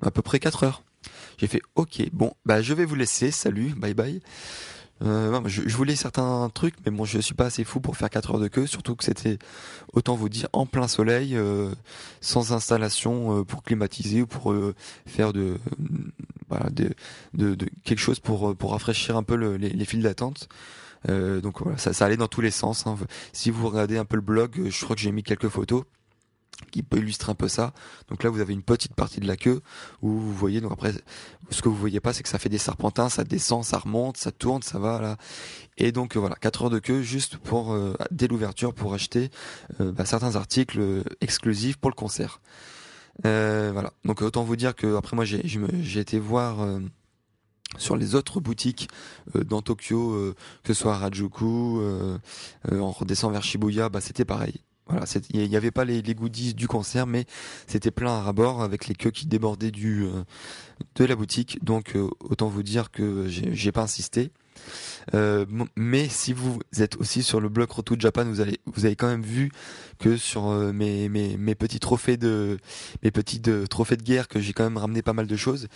à 0.02 0.10
peu 0.10 0.22
près 0.22 0.38
4 0.38 0.64
heures. 0.64 0.82
J'ai 1.38 1.48
fait 1.48 1.60
ok, 1.74 2.02
bon, 2.12 2.32
bah 2.46 2.62
je 2.62 2.72
vais 2.74 2.84
vous 2.84 2.94
laisser, 2.94 3.30
salut, 3.30 3.74
bye 3.76 3.94
bye. 3.94 4.22
Euh, 5.02 5.40
je, 5.46 5.76
voulais 5.76 5.96
certains 5.96 6.48
trucs, 6.54 6.74
mais 6.84 6.92
bon, 6.92 7.04
je 7.04 7.18
suis 7.18 7.34
pas 7.34 7.46
assez 7.46 7.64
fou 7.64 7.80
pour 7.80 7.96
faire 7.96 8.08
4 8.08 8.32
heures 8.32 8.38
de 8.38 8.48
queue, 8.48 8.66
surtout 8.66 8.94
que 8.94 9.04
c'était, 9.04 9.38
autant 9.92 10.14
vous 10.14 10.28
dire, 10.28 10.48
en 10.52 10.66
plein 10.66 10.88
soleil, 10.88 11.36
euh, 11.36 11.74
sans 12.20 12.52
installation 12.52 13.40
euh, 13.40 13.44
pour 13.44 13.62
climatiser 13.62 14.22
ou 14.22 14.26
pour 14.26 14.52
euh, 14.52 14.74
faire 15.06 15.32
de, 15.32 15.58
de, 16.70 16.94
de, 17.34 17.54
de, 17.54 17.68
quelque 17.84 17.98
chose 17.98 18.20
pour, 18.20 18.56
pour 18.56 18.70
rafraîchir 18.70 19.16
un 19.16 19.24
peu 19.24 19.36
le, 19.36 19.56
les, 19.56 19.70
les, 19.70 19.84
files 19.84 20.02
d'attente. 20.02 20.48
donc 21.08 21.60
voilà, 21.60 21.76
ça, 21.76 21.92
ça 21.92 22.06
allait 22.06 22.16
dans 22.16 22.28
tous 22.28 22.40
les 22.40 22.52
sens. 22.52 22.86
Hein. 22.86 22.96
Si 23.32 23.50
vous 23.50 23.68
regardez 23.68 23.98
un 23.98 24.04
peu 24.04 24.16
le 24.16 24.22
blog, 24.22 24.68
je 24.68 24.84
crois 24.84 24.94
que 24.96 25.02
j'ai 25.02 25.12
mis 25.12 25.24
quelques 25.24 25.48
photos 25.48 25.84
qui 26.70 26.82
peut 26.82 26.98
illustrer 26.98 27.32
un 27.32 27.34
peu 27.34 27.48
ça. 27.48 27.72
Donc 28.08 28.22
là, 28.22 28.30
vous 28.30 28.40
avez 28.40 28.52
une 28.52 28.62
petite 28.62 28.94
partie 28.94 29.20
de 29.20 29.26
la 29.26 29.36
queue 29.36 29.60
où 30.02 30.08
vous 30.08 30.32
voyez. 30.32 30.60
Donc 30.60 30.72
après, 30.72 30.92
ce 31.50 31.62
que 31.62 31.68
vous 31.68 31.76
voyez 31.76 32.00
pas, 32.00 32.12
c'est 32.12 32.22
que 32.22 32.28
ça 32.28 32.38
fait 32.38 32.48
des 32.48 32.58
serpentins, 32.58 33.08
ça 33.08 33.24
descend, 33.24 33.64
ça 33.64 33.78
remonte, 33.78 34.16
ça 34.16 34.32
tourne, 34.32 34.62
ça 34.62 34.78
va 34.78 35.00
là. 35.00 35.16
Et 35.76 35.92
donc 35.92 36.16
euh, 36.16 36.20
voilà, 36.20 36.36
4 36.36 36.64
heures 36.64 36.70
de 36.70 36.78
queue 36.78 37.02
juste 37.02 37.36
pour 37.36 37.72
euh, 37.72 37.94
dès 38.10 38.28
l'ouverture 38.28 38.74
pour 38.74 38.94
acheter 38.94 39.30
euh, 39.80 39.92
bah, 39.92 40.04
certains 40.04 40.36
articles 40.36 41.02
exclusifs 41.20 41.76
pour 41.76 41.90
le 41.90 41.96
concert. 41.96 42.40
voilà. 43.22 43.92
Donc 44.04 44.22
autant 44.22 44.44
vous 44.44 44.56
dire 44.56 44.74
que 44.74 44.96
après 44.96 45.16
moi, 45.16 45.24
j'ai 45.24 46.00
été 46.00 46.18
voir 46.18 46.56
sur 47.76 47.96
les 47.96 48.14
autres 48.14 48.40
boutiques 48.40 48.88
dans 49.34 49.62
Tokyo, 49.62 50.34
que 50.62 50.74
ce 50.74 50.80
soit 50.80 50.94
à 50.94 50.98
Rajuku, 50.98 51.80
en 52.70 52.90
redescendant 52.90 53.32
vers 53.32 53.42
Shibuya, 53.42 53.88
bah 53.88 54.00
c'était 54.00 54.24
pareil. 54.24 54.60
Voilà, 54.86 55.06
il 55.30 55.48
n'y 55.48 55.56
avait 55.56 55.70
pas 55.70 55.86
les, 55.86 56.02
les, 56.02 56.14
goodies 56.14 56.52
du 56.52 56.68
concert, 56.68 57.06
mais 57.06 57.24
c'était 57.66 57.90
plein 57.90 58.18
à 58.18 58.20
rabord 58.20 58.62
avec 58.62 58.86
les 58.86 58.94
queues 58.94 59.10
qui 59.10 59.26
débordaient 59.26 59.70
du 59.70 60.04
euh, 60.04 60.24
de 60.96 61.04
la 61.06 61.16
boutique. 61.16 61.64
Donc 61.64 61.96
euh, 61.96 62.10
autant 62.20 62.48
vous 62.48 62.62
dire 62.62 62.90
que 62.90 63.26
j'ai 63.26 63.72
pas 63.72 63.82
insisté. 63.82 64.30
Euh, 65.14 65.46
mais 65.74 66.08
si 66.08 66.34
vous 66.34 66.60
êtes 66.78 66.96
aussi 66.96 67.22
sur 67.22 67.40
le 67.40 67.48
blog 67.48 67.70
Roto 67.70 67.96
Japan, 67.98 68.24
vous 68.24 68.42
vous 68.66 68.84
avez 68.84 68.96
quand 68.96 69.08
même 69.08 69.22
vu 69.22 69.50
que 69.98 70.18
sur 70.18 70.48
mes, 70.50 71.08
mes, 71.08 71.38
mes 71.38 71.54
petits 71.54 71.80
trophées 71.80 72.18
de 72.18 72.58
mes 73.02 73.10
petits 73.10 73.40
de, 73.40 73.64
trophées 73.64 73.96
de 73.96 74.02
guerre 74.02 74.28
que 74.28 74.38
j'ai 74.38 74.52
quand 74.52 74.64
même 74.64 74.76
ramené 74.76 75.00
pas 75.00 75.14
mal 75.14 75.26
de 75.26 75.36
choses. 75.36 75.68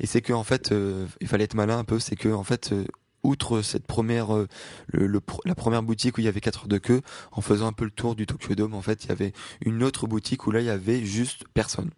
Et 0.00 0.06
c'est 0.06 0.22
que 0.22 0.32
en 0.32 0.44
fait, 0.44 0.74
il 1.20 1.28
fallait 1.28 1.44
être 1.44 1.54
malin 1.54 1.78
un 1.78 1.84
peu. 1.84 1.98
C'est 1.98 2.16
que 2.16 2.30
en 2.30 2.42
fait 2.42 2.74
outre 3.26 3.62
cette 3.62 3.86
première, 3.86 4.34
euh, 4.34 4.48
la 5.44 5.54
première 5.54 5.82
boutique 5.82 6.18
où 6.18 6.20
il 6.20 6.24
y 6.24 6.28
avait 6.28 6.40
4 6.40 6.60
heures 6.60 6.68
de 6.68 6.78
queue, 6.78 7.02
en 7.32 7.40
faisant 7.40 7.66
un 7.66 7.72
peu 7.72 7.84
le 7.84 7.90
tour 7.90 8.14
du 8.14 8.26
Tokyo 8.26 8.54
Dome, 8.54 8.74
en 8.74 8.82
fait, 8.82 9.04
il 9.04 9.08
y 9.08 9.12
avait 9.12 9.32
une 9.64 9.82
autre 9.82 10.06
boutique 10.06 10.46
où 10.46 10.50
là, 10.50 10.60
il 10.60 10.66
y 10.66 10.70
avait 10.70 11.04
juste 11.04 11.44
personne. 11.54 11.90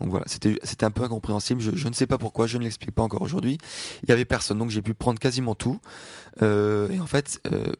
Donc 0.00 0.08
voilà, 0.10 0.24
c'était 0.26 0.84
un 0.84 0.90
peu 0.90 1.02
incompréhensible. 1.02 1.60
Je, 1.60 1.88
ne 1.88 1.92
sais 1.92 2.06
pas 2.06 2.16
pourquoi, 2.16 2.46
je 2.46 2.56
ne 2.56 2.64
l'explique 2.64 2.92
pas 2.92 3.02
encore 3.02 3.20
aujourd'hui. 3.20 3.58
Il 4.02 4.08
y 4.08 4.12
avait 4.12 4.24
personne, 4.24 4.58
donc 4.58 4.70
j'ai 4.70 4.80
pu 4.80 4.94
prendre 4.94 5.18
quasiment 5.18 5.54
tout. 5.54 5.78
Euh, 6.40 6.88
et 6.88 7.00
en 7.00 7.06
fait, 7.06 7.40
euh, 7.52 7.72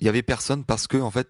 il 0.00 0.06
y 0.06 0.08
avait 0.08 0.22
personne 0.22 0.64
parce 0.64 0.88
que 0.88 0.96
en 0.96 1.10
fait, 1.10 1.28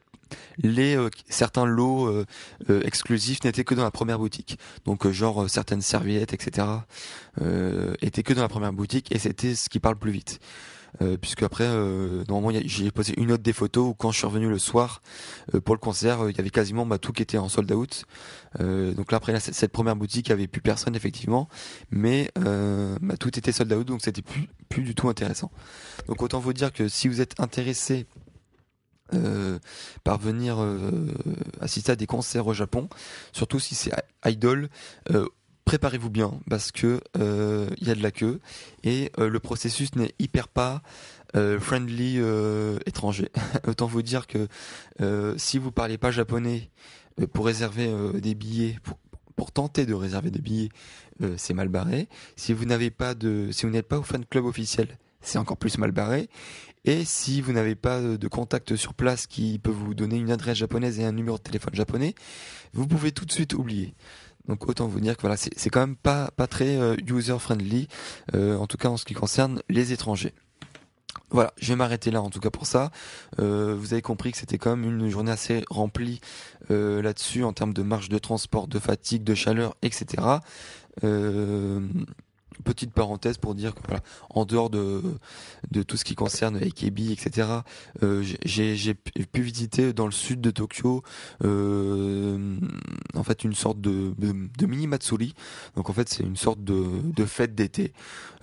les 0.63 0.97
euh, 0.97 1.11
certains 1.29 1.65
lots 1.65 2.07
euh, 2.07 2.27
euh, 2.69 2.83
exclusifs 2.85 3.45
n'étaient 3.45 3.65
que 3.65 3.75
dans 3.75 3.83
la 3.83 3.91
première 3.91 4.19
boutique. 4.19 4.59
Donc 4.85 5.09
genre 5.09 5.49
certaines 5.49 5.83
serviettes, 5.83 6.33
etc. 6.33 6.67
étaient 8.01 8.23
que 8.23 8.35
dans 8.35 8.43
la 8.43 8.49
première 8.49 8.73
boutique 8.73 9.13
et 9.15 9.19
c'était 9.19 9.55
ce 9.55 9.69
qui 9.69 9.81
parle 9.81 9.97
plus 9.97 10.11
vite. 10.11 10.41
puisque 11.21 11.43
après 11.43 11.69
normalement 12.29 12.61
j'ai 12.65 12.91
posé 12.91 13.15
une 13.17 13.33
autre 13.33 13.43
des 13.43 13.53
photos 13.53 13.91
où 13.91 13.95
quand 13.95 14.11
je 14.11 14.19
suis 14.19 14.27
revenu 14.27 14.49
le 14.49 14.59
soir 14.59 15.03
pour 15.65 15.75
le 15.75 15.79
concert 15.81 16.29
il 16.29 16.37
y 16.37 16.41
avait 16.41 16.51
quasiment 16.51 16.85
bah, 16.85 16.99
tout 16.99 17.13
qui 17.13 17.23
était 17.23 17.39
en 17.39 17.49
sold 17.49 17.71
out 17.73 18.05
donc 18.59 19.13
là 19.13 19.19
après 19.19 19.39
cette 19.41 19.73
première 19.73 19.97
boutique 19.97 20.29
il 20.29 20.31
y 20.31 20.33
avait 20.33 20.49
plus 20.49 20.61
personne 20.61 20.97
effectivement 20.97 21.49
mais 21.91 22.31
bah, 22.35 23.17
tout 23.19 23.39
était 23.39 23.53
sold 23.53 23.73
out 23.73 23.87
donc 23.87 24.03
c'était 24.03 24.23
plus 24.23 24.49
plus 24.69 24.83
du 24.83 24.95
tout 24.95 25.09
intéressant 25.09 25.51
donc 26.09 26.21
autant 26.23 26.41
vous 26.41 26.53
dire 26.53 26.73
que 26.73 26.89
si 26.89 27.09
vous 27.09 27.21
êtes 27.21 27.39
intéressé 27.41 28.07
euh, 29.15 29.59
parvenir 30.05 30.61
euh, 30.61 31.13
assister 31.61 31.93
à 31.93 31.97
des 31.97 32.07
concerts 32.07 32.47
au 32.47 32.55
Japon, 32.55 32.89
surtout 33.33 33.59
si 33.59 33.75
c'est 33.75 33.93
idol. 34.25 34.69
Euh, 35.11 35.27
préparez-vous 35.65 36.11
bien 36.11 36.33
parce 36.49 36.73
que 36.73 37.01
il 37.15 37.87
y 37.87 37.91
a 37.91 37.95
de 37.95 38.03
la 38.03 38.11
queue 38.11 38.41
et 38.83 39.13
le 39.19 39.39
processus 39.39 39.95
n'est 39.95 40.15
hyper 40.19 40.49
pas 40.49 40.83
friendly 41.33 42.19
étranger. 42.87 43.31
Autant 43.69 43.87
vous 43.87 44.03
dire 44.03 44.27
que 44.27 44.49
si 45.37 45.59
vous 45.59 45.71
parlez 45.71 45.97
pas 45.97 46.11
japonais 46.11 46.71
pour 47.33 47.47
réserver 47.47 47.89
des 48.15 48.35
billets 48.35 48.79
pour 48.83 48.99
pour 49.37 49.53
tenter 49.53 49.87
de 49.87 49.95
réserver 49.95 50.31
des 50.31 50.41
billets, 50.41 50.71
c'est 51.37 51.55
mal 51.55 51.69
barré. 51.69 52.09
Si 52.35 52.53
vous 52.53 52.65
n'avez 52.65 52.91
pas 52.91 53.15
de, 53.15 53.51
si 53.53 53.65
vous 53.65 53.71
n'êtes 53.71 53.87
pas 53.87 53.99
au 53.99 54.03
fan 54.03 54.25
club 54.25 54.47
officiel, 54.47 54.99
c'est 55.21 55.39
encore 55.39 55.57
plus 55.57 55.79
mal 55.79 55.93
barré. 55.93 56.29
Et 56.85 57.05
si 57.05 57.41
vous 57.41 57.53
n'avez 57.53 57.75
pas 57.75 58.01
de 58.01 58.29
contact 58.29 58.77
sur 58.77 58.95
place 58.95 59.27
qui 59.27 59.59
peut 59.59 59.71
vous 59.71 59.95
donner 59.95 60.17
une 60.17 60.31
adresse 60.31 60.59
japonaise 60.59 60.99
et 60.99 61.05
un 61.05 61.13
numéro 61.13 61.37
de 61.37 61.43
téléphone 61.43 61.75
japonais, 61.75 62.15
vous 62.73 62.87
pouvez 62.87 63.13
tout 63.13 63.25
de 63.25 63.33
suite 63.33 63.55
oublier. 63.55 63.95
Donc 64.49 64.69
autant 64.69 64.87
vous 64.87 65.01
dire 65.01 65.17
que 65.17 65.21
voilà, 65.21 65.37
c'est 65.37 65.71
quand 65.71 65.81
même 65.81 65.97
pas 65.97 66.31
pas 66.37 66.47
très 66.47 66.97
user 67.07 67.39
friendly, 67.39 67.89
en 68.35 68.67
tout 68.67 68.79
cas 68.79 68.89
en 68.89 68.97
ce 68.97 69.05
qui 69.05 69.15
concerne 69.15 69.63
les 69.69 69.93
étrangers. 69.93 70.33
Voilà, 71.31 71.53
je 71.59 71.69
vais 71.69 71.77
m'arrêter 71.77 72.11
là 72.11 72.23
en 72.23 72.31
tout 72.31 72.41
cas 72.41 72.51
pour 72.51 72.67
ça. 72.67 72.91
Euh, 73.39 73.77
vous 73.79 73.93
avez 73.93 74.03
compris 74.03 74.33
que 74.33 74.39
c'était 74.39 74.59
quand 74.59 74.77
même 74.77 75.01
une 75.01 75.09
journée 75.09 75.31
assez 75.31 75.65
remplie 75.71 76.21
euh, 76.71 77.01
là-dessus 77.03 77.45
en 77.45 77.53
termes 77.53 77.73
de 77.73 77.83
marge 77.83 78.09
de 78.09 78.19
transport, 78.19 78.67
de 78.67 78.79
fatigue, 78.81 79.23
de 79.23 79.35
chaleur, 79.35 79.77
etc. 79.83 80.23
Euh, 81.05 81.81
petite 82.65 82.93
parenthèse 82.93 83.39
pour 83.39 83.55
dire 83.55 83.75
que 83.75 83.81
voilà, 83.87 84.03
en 84.31 84.45
dehors 84.45 84.71
de, 84.71 85.03
de 85.71 85.83
tout 85.83 85.97
ce 85.97 86.05
qui 86.05 86.15
concerne 86.15 86.57
AKB, 86.57 87.11
etc., 87.11 87.49
euh, 88.03 88.25
j'ai 88.45 88.95
pu 88.95 89.43
visiter 89.43 89.93
dans 89.93 90.07
le 90.07 90.13
sud 90.13 90.41
de 90.41 90.51
Tokyo 90.51 91.03
euh, 91.45 92.57
en 93.15 93.23
fait 93.23 93.45
une 93.45 93.55
sorte 93.55 93.81
de, 93.81 94.15
de, 94.19 94.67
mini 94.67 94.87
Matsuri. 94.87 95.35
Donc 95.77 95.91
en 95.91 95.93
fait 95.93 96.09
c'est 96.09 96.23
une 96.23 96.37
sorte 96.37 96.63
de, 96.63 96.85
de 97.03 97.25
fête 97.25 97.55
d'été 97.55 97.93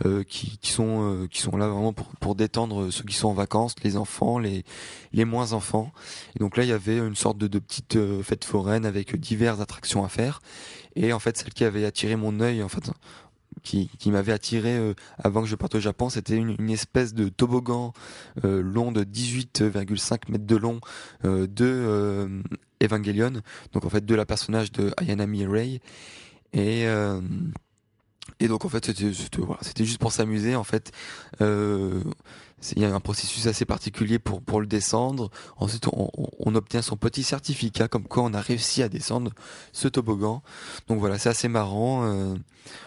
euh, 0.06 0.24
qui, 0.24 0.58
qui, 0.58 0.72
sont, 0.72 1.24
euh, 1.24 1.28
qui 1.28 1.42
sont 1.42 1.58
là 1.58 1.68
vraiment 1.68 1.94
pour, 1.94 2.08
pour 2.20 2.36
détendre 2.36 2.92
ceux 2.92 3.04
qui 3.04 3.16
sont 3.16 3.30
en 3.30 3.34
vacances, 3.34 3.76
les 3.84 3.98
enfants, 3.98 4.40
les, 4.40 4.64
les 5.14 5.26
moins 5.26 5.54
enfants. 5.54 5.92
Et 6.36 6.40
donc 6.40 6.58
là 6.58 6.64
il 6.64 6.70
y 6.70 6.74
avait 6.74 6.98
une 6.98 7.16
sorte 7.16 7.38
de, 7.38 7.48
de 7.48 7.60
petite 7.60 7.96
euh, 7.96 8.24
fête 8.24 8.46
foraine 8.46 8.86
avec 8.86 9.16
diverses 9.20 9.60
attractions 9.60 10.04
à 10.04 10.10
faire. 10.10 10.42
Et 10.96 11.14
en 11.14 11.20
fait 11.20 11.38
celle 11.38 11.54
qui 11.54 11.64
avait 11.64 11.86
attiré 11.86 12.16
mon 12.16 12.40
œil 12.40 12.64
en 12.64 12.70
fait 12.70 12.92
qui, 13.68 14.12
m'avait 14.12 14.32
attiré 14.32 14.78
euh, 14.78 14.94
avant 15.18 15.42
que 15.42 15.48
je 15.48 15.56
parte 15.56 15.76
au 15.76 15.80
Japon, 15.80 16.10
c'était 16.10 16.36
une, 16.36 16.70
espèce 16.70 17.14
de 17.14 17.30
toboggan 17.30 17.94
euh, 18.46 18.62
long 18.62 18.92
de 18.92 19.04
18,5 19.04 20.32
mètres 20.32 20.46
de 20.46 20.56
long 20.56 20.80
euh, 21.26 21.48
de 21.48 22.42
Evangelion, 22.82 23.42
donc 23.74 23.86
en 23.86 23.90
fait 23.90 24.06
de 24.06 24.16
la 24.16 24.26
personnage 24.26 24.72
de 24.72 24.94
Ayana 24.98 25.26
Mirai 25.26 25.82
et 26.54 26.86
et 28.40 28.48
donc 28.48 28.66
en 28.66 28.70
fait 28.70 28.86
c'était 28.86 29.12
juste 29.86 30.00
pour 30.00 30.12
s'amuser 30.12 30.56
en 30.56 30.64
fait 30.64 30.92
il 32.76 32.82
y 32.82 32.86
a 32.86 32.94
un 32.94 33.00
processus 33.00 33.46
assez 33.48 33.66
particulier 33.66 34.18
pour 34.20 34.42
pour 34.42 34.62
le 34.62 34.68
descendre. 34.68 35.30
Ensuite, 35.58 35.88
on, 35.94 36.10
on, 36.40 36.56
obtient 36.56 36.82
son 36.82 36.98
petit 36.98 37.24
certificat 37.24 37.88
comme 37.88 38.06
quoi 38.06 38.24
on 38.24 38.34
a 38.34 38.42
réussi 38.42 38.82
à 38.82 38.90
descendre 38.90 39.32
ce 39.74 39.88
toboggan. 39.88 40.42
Donc 40.88 41.00
voilà, 41.00 41.20
c'est 41.20 41.30
assez 41.30 41.48
marrant. 41.48 42.06
Euh, 42.06 42.36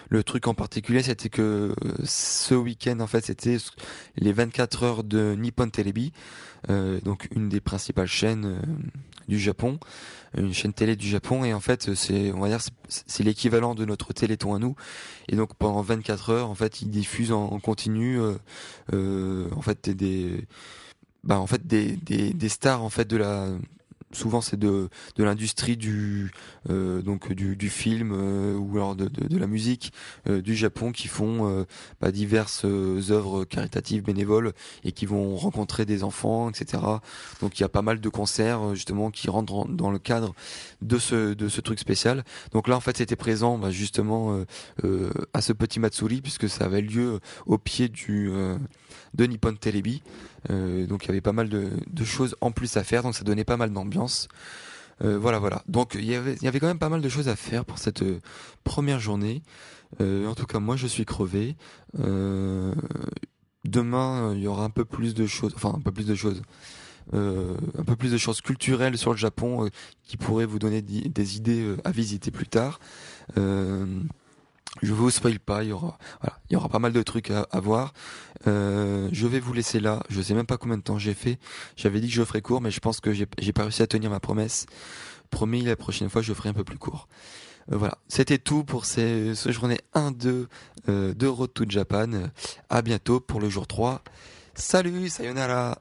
le 0.09 0.25
truc 0.25 0.49
en 0.49 0.55
particulier, 0.55 1.03
c'était 1.03 1.29
que 1.29 1.75
euh, 1.85 1.95
ce 2.05 2.55
week-end, 2.55 2.99
en 3.01 3.07
fait, 3.07 3.25
c'était 3.25 3.59
les 4.17 4.33
24 4.33 4.83
heures 4.83 5.05
de 5.05 5.37
Nippon 5.39 5.71
Telebi, 5.71 6.13
donc 6.69 7.29
une 7.35 7.49
des 7.49 7.61
principales 7.61 8.07
chaînes 8.07 8.61
du 9.29 9.39
Japon, 9.39 9.79
une 10.37 10.53
chaîne 10.53 10.73
télé 10.73 10.97
du 10.97 11.09
Japon. 11.09 11.45
Et 11.45 11.55
en 11.55 11.61
fait 11.61 11.95
c'est 11.95 12.33
on 12.33 12.41
va 12.41 12.49
dire 12.49 12.61
c'est 12.89 13.23
l'équivalent 13.23 13.75
de 13.75 13.85
notre 13.85 14.13
Téléthon 14.13 14.55
à 14.55 14.59
nous. 14.59 14.75
Et 15.29 15.37
donc 15.37 15.55
pendant 15.55 15.83
24 15.83 16.31
heures 16.31 16.51
en 16.51 16.55
fait 16.55 16.83
ils 16.83 16.91
diffusent 16.91 17.33
en, 17.33 17.59
continu 17.61 18.21
euh, 18.21 18.35
euh, 18.93 19.49
en 19.57 19.63
fait 19.63 19.89
des 19.91 20.47
bah 21.25 21.39
en 21.39 21.47
fait 21.47 21.67
des, 21.67 21.97
des, 21.97 22.33
des 22.33 22.49
stars 22.49 22.83
en 22.83 22.91
fait 22.91 23.07
de 23.07 23.17
la 23.17 23.49
souvent 24.13 24.41
c'est 24.41 24.59
de, 24.59 24.89
de 25.17 25.25
l'industrie 25.25 25.77
du 25.77 26.33
euh, 26.69 27.01
donc 27.03 27.33
du, 27.33 27.57
du 27.57 27.71
film 27.71 28.13
euh, 28.13 28.57
ou 28.57 28.77
alors 28.77 28.97
de, 28.97 29.07
de, 29.07 29.39
la 29.39 29.47
musique 29.47 29.93
euh, 30.29 30.43
du 30.43 30.57
Japon 30.57 30.93
qui 30.93 31.09
font 31.09 31.67
bah, 32.01 32.11
diverses 32.11 32.65
œuvres 32.65 33.45
caritatives 33.45 34.03
bénévoles 34.03 34.53
et 34.85 34.93
qui 34.93 35.07
vont 35.07 35.37
rencontrer 35.37 35.85
des 35.85 36.03
enfants 36.03 36.51
etc 36.51 36.83
donc 37.41 37.59
il 37.59 37.63
y 37.63 37.65
a 37.65 37.69
pas 37.69 37.83
mal 37.83 38.01
de 38.01 38.09
concerts 38.09 38.75
justement 38.75 39.11
qui 39.11 39.31
rentrent 39.31 39.69
dans 39.69 39.91
le 39.91 39.99
cadre 39.99 40.35
de 40.83 40.99
ce 40.99 41.35
de 41.35 41.49
ce 41.49 41.61
truc 41.61 41.79
spécial. 41.79 42.25
Donc 42.53 42.69
là 42.69 42.77
en 42.77 42.81
fait 42.81 42.97
c'était 42.97 43.17
présent 43.17 43.59
bah, 43.59 43.71
justement 43.71 44.45
à 45.33 45.41
ce 45.41 45.53
petit 45.53 45.81
Matsuri 45.81 46.21
puisque 46.21 46.49
ça 46.49 46.65
avait 46.65 46.83
lieu 46.83 47.21
au 47.47 47.59
pied 47.59 47.89
du 47.89 48.31
de 49.15 49.25
Nippon 49.25 49.55
Telebi 49.55 50.03
donc 50.49 51.05
il 51.05 51.09
y 51.09 51.11
avait 51.11 51.21
pas 51.21 51.33
mal 51.33 51.49
de, 51.49 52.05
choses 52.05 52.37
en 52.41 52.51
plus 52.51 52.77
à 52.77 52.85
faire, 52.85 53.03
donc 53.03 53.15
ça 53.15 53.25
donnait 53.25 53.45
pas 53.45 53.57
mal 53.57 53.71
d'ambiance. 53.71 54.29
Euh, 55.03 55.19
voilà, 55.19 55.39
voilà. 55.39 55.63
Donc 55.67 55.95
il 55.95 56.05
y 56.05 56.15
avait, 56.15 56.61
quand 56.61 56.67
même 56.67 56.79
pas 56.79 56.89
mal 56.89 57.01
de 57.01 57.09
choses 57.09 57.29
à 57.29 57.37
faire 57.37 57.65
pour 57.65 57.79
cette 57.79 58.03
euh, 58.03 58.21
première 58.65 59.01
journée. 59.01 59.43
Euh, 60.01 60.27
en 60.27 60.35
tout 60.35 60.47
cas, 60.47 60.59
moi 60.59 60.77
je 60.77 60.87
suis 60.87 61.05
crevé. 61.05 61.57
Euh, 61.99 62.75
demain, 63.65 64.35
il 64.35 64.41
y 64.41 64.47
aura 64.47 64.65
un 64.65 64.71
peu 64.71 64.85
plus 64.85 65.15
de 65.15 65.27
choses, 65.27 65.53
enfin 65.57 65.75
un 65.77 65.81
peu 65.81 65.93
plus 65.93 66.07
de 66.07 66.15
choses. 66.15 66.43
un 67.13 67.85
peu 67.85 67.97
plus 67.97 68.13
de 68.13 68.19
choses 68.19 68.41
culturelles 68.41 68.97
sur 68.97 69.11
le 69.11 69.17
Japon 69.17 69.69
qui 70.05 70.17
pourraient 70.17 70.47
vous 70.47 70.59
donner 70.59 70.83
des 70.83 71.37
idées 71.37 71.75
à 71.85 71.91
visiter 71.91 72.31
plus 72.31 72.47
tard. 72.47 72.79
Je 74.83 74.93
vous 74.93 75.11
spoil 75.11 75.41
pas, 75.41 75.65
il 75.65 75.71
y 75.71 75.73
aura, 75.73 75.99
voilà, 76.21 76.39
il 76.49 76.55
y 76.55 76.57
aura 76.57 76.69
pas 76.69 76.79
mal 76.79 76.93
de 76.93 77.03
trucs 77.03 77.31
à, 77.31 77.47
à 77.51 77.61
voir. 77.61 77.93
Euh, 78.47 79.09
je 79.13 79.27
vais 79.27 79.41
vous 79.41 79.53
laisser 79.53 79.81
là. 79.81 80.03
Je 80.09 80.23
sais 80.23 80.33
même 80.33 80.47
pas 80.47 80.59
combien 80.59 80.79
de 80.79 80.83
temps 80.83 80.99
j'ai 80.99 81.15
fait. 81.15 81.39
J'avais 81.77 82.01
dit 82.01 82.09
que 82.09 82.15
je 82.15 82.23
ferais 82.23 82.41
court, 82.41 82.61
mais 82.61 82.71
je 82.71 82.81
pense 82.81 83.01
que 83.01 83.13
j'ai 83.13 83.27
pas 83.27 83.63
réussi 83.63 83.83
à 83.83 83.87
tenir 83.87 84.11
ma 84.11 84.21
promesse. 84.21 84.67
Promis, 85.31 85.63
la 85.63 85.77
prochaine 85.77 86.09
fois, 86.09 86.23
je 86.23 86.33
ferai 86.33 86.49
un 86.49 86.55
peu 86.55 86.65
plus 86.65 86.79
court. 86.79 87.09
Euh, 87.73 87.77
voilà, 87.77 87.99
c'était 88.09 88.39
tout 88.39 88.65
pour 88.65 88.85
ces, 88.85 89.35
ce 89.35 89.51
journée 89.51 89.81
1-2 89.95 90.47
euh, 90.89 91.15
de 91.15 91.27
Road 91.27 91.53
to 91.53 91.65
Japan. 91.69 92.31
À 92.69 92.83
bientôt 92.83 93.21
pour 93.21 93.41
le 93.41 93.49
jour 93.51 93.67
3. 93.67 94.03
Salut, 94.55 95.09
sayonara. 95.09 95.79